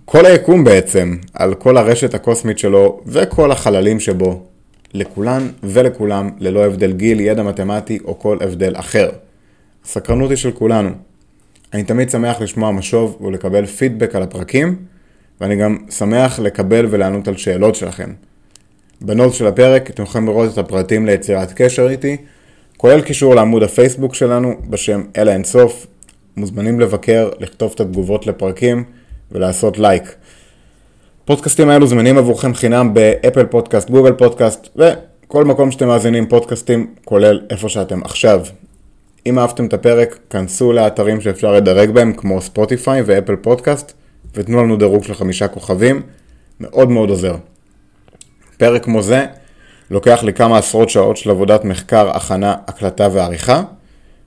כל 0.05 0.25
היקום 0.25 0.63
בעצם, 0.63 1.17
על 1.33 1.53
כל 1.53 1.77
הרשת 1.77 2.13
הקוסמית 2.13 2.59
שלו 2.59 3.01
וכל 3.05 3.51
החללים 3.51 3.99
שבו, 3.99 4.43
לכולן 4.93 5.47
ולכולם, 5.63 6.29
ללא 6.39 6.65
הבדל 6.65 6.91
גיל, 6.91 7.19
ידע 7.19 7.43
מתמטי 7.43 7.97
או 8.05 8.19
כל 8.19 8.37
הבדל 8.41 8.73
אחר. 8.75 9.09
הסקרנות 9.85 10.29
היא 10.29 10.37
של 10.37 10.51
כולנו. 10.51 10.89
אני 11.73 11.83
תמיד 11.83 12.09
שמח 12.09 12.41
לשמוע 12.41 12.71
משוב 12.71 13.17
ולקבל 13.21 13.65
פידבק 13.65 14.15
על 14.15 14.23
הפרקים, 14.23 14.75
ואני 15.41 15.55
גם 15.55 15.77
שמח 15.89 16.39
לקבל 16.39 16.87
ולענות 16.89 17.27
על 17.27 17.37
שאלות 17.37 17.75
שלכם. 17.75 18.13
ב 19.01 19.08
note 19.08 19.33
של 19.33 19.47
הפרק 19.47 19.89
אתם 19.89 20.03
יכולים 20.03 20.27
לראות 20.27 20.53
את 20.53 20.57
הפרטים 20.57 21.05
ליצירת 21.05 21.53
קשר 21.55 21.89
איתי, 21.89 22.17
כולל 22.77 23.01
קישור 23.01 23.35
לעמוד 23.35 23.63
הפייסבוק 23.63 24.15
שלנו 24.15 24.53
בשם 24.69 25.03
אלה 25.17 25.33
אינסוף. 25.33 25.87
מוזמנים 26.37 26.79
לבקר, 26.79 27.29
לכתוב 27.39 27.71
את 27.75 27.79
התגובות 27.79 28.27
לפרקים 28.27 28.83
ולעשות 29.31 29.79
לייק. 29.79 30.15
פודקאסטים 31.25 31.69
האלו 31.69 31.87
זמינים 31.87 32.17
עבורכם 32.17 32.53
חינם 32.53 32.93
באפל 32.93 33.45
פודקאסט, 33.45 33.89
גוגל 33.89 34.11
פודקאסט 34.11 34.67
וכל 34.75 35.45
מקום 35.45 35.71
שאתם 35.71 35.87
מאזינים 35.87 36.27
פודקאסטים, 36.27 36.93
כולל 37.05 37.41
איפה 37.49 37.69
שאתם 37.69 38.03
עכשיו. 38.03 38.45
אם 39.25 39.39
אהבתם 39.39 39.65
את 39.65 39.73
הפרק, 39.73 40.19
כנסו 40.29 40.73
לאתרים 40.73 41.21
שאפשר 41.21 41.53
לדרג 41.53 41.89
בהם, 41.89 42.13
כמו 42.13 42.41
ספוטיפיי 42.41 43.01
ואפל 43.05 43.35
פודקאסט, 43.35 43.93
ותנו 44.35 44.63
לנו 44.63 44.77
דירוג 44.77 45.03
של 45.03 45.13
חמישה 45.13 45.47
כוכבים, 45.47 46.01
מאוד 46.59 46.89
מאוד 46.89 47.09
עוזר. 47.09 47.35
פרק 48.57 48.83
כמו 48.83 49.01
זה 49.01 49.25
לוקח 49.91 50.23
לי 50.23 50.33
כמה 50.33 50.57
עשרות 50.57 50.89
שעות 50.89 51.17
של 51.17 51.29
עבודת 51.29 51.65
מחקר, 51.65 52.09
הכנה, 52.09 52.55
הקלטה 52.67 53.07
ועריכה, 53.11 53.63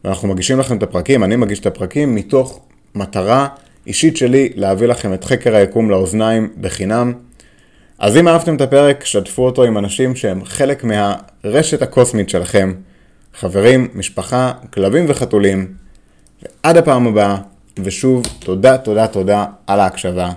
ואנחנו 0.05 0.29
מגישים 0.29 0.59
לכם 0.59 0.77
את 0.77 0.83
הפרקים, 0.83 1.25
אני 1.25 1.37
מגיש 1.37 1.61
את 1.61 1.67
הפרקים 1.67 2.15
מתוך 2.15 2.61
מטרה 2.95 3.49
אישית 3.87 4.17
שלי 4.17 4.53
להביא 4.55 4.87
לכם 4.87 5.15
את 5.15 5.25
חקר 5.25 5.57
היקום 5.57 5.91
לאוזניים 5.91 6.53
בחינם. 6.61 7.13
אז 7.99 8.17
אם 8.17 8.29
אהבתם 8.29 8.57
את 8.57 8.61
הפרק, 8.61 9.05
שתפו 9.05 9.45
אותו 9.45 9.65
עם 9.65 9.79
אנשים 9.79 10.17
שהם 10.17 10.45
חלק 10.45 10.85
מהרשת 10.85 11.83
הקוסמית 11.83 12.29
שלכם. 12.29 12.73
חברים, 13.38 13.88
משפחה, 13.94 14.53
כלבים 14.72 15.05
וחתולים. 15.09 15.75
ועד 16.42 16.77
הפעם 16.77 17.07
הבאה, 17.07 17.37
ושוב, 17.79 18.22
תודה, 18.38 18.79
תודה, 18.79 19.07
תודה 19.07 19.46
על 19.66 19.81
ההקשבה 19.81 20.33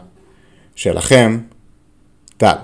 שלכם, 0.75 1.39
טל. 2.38 2.55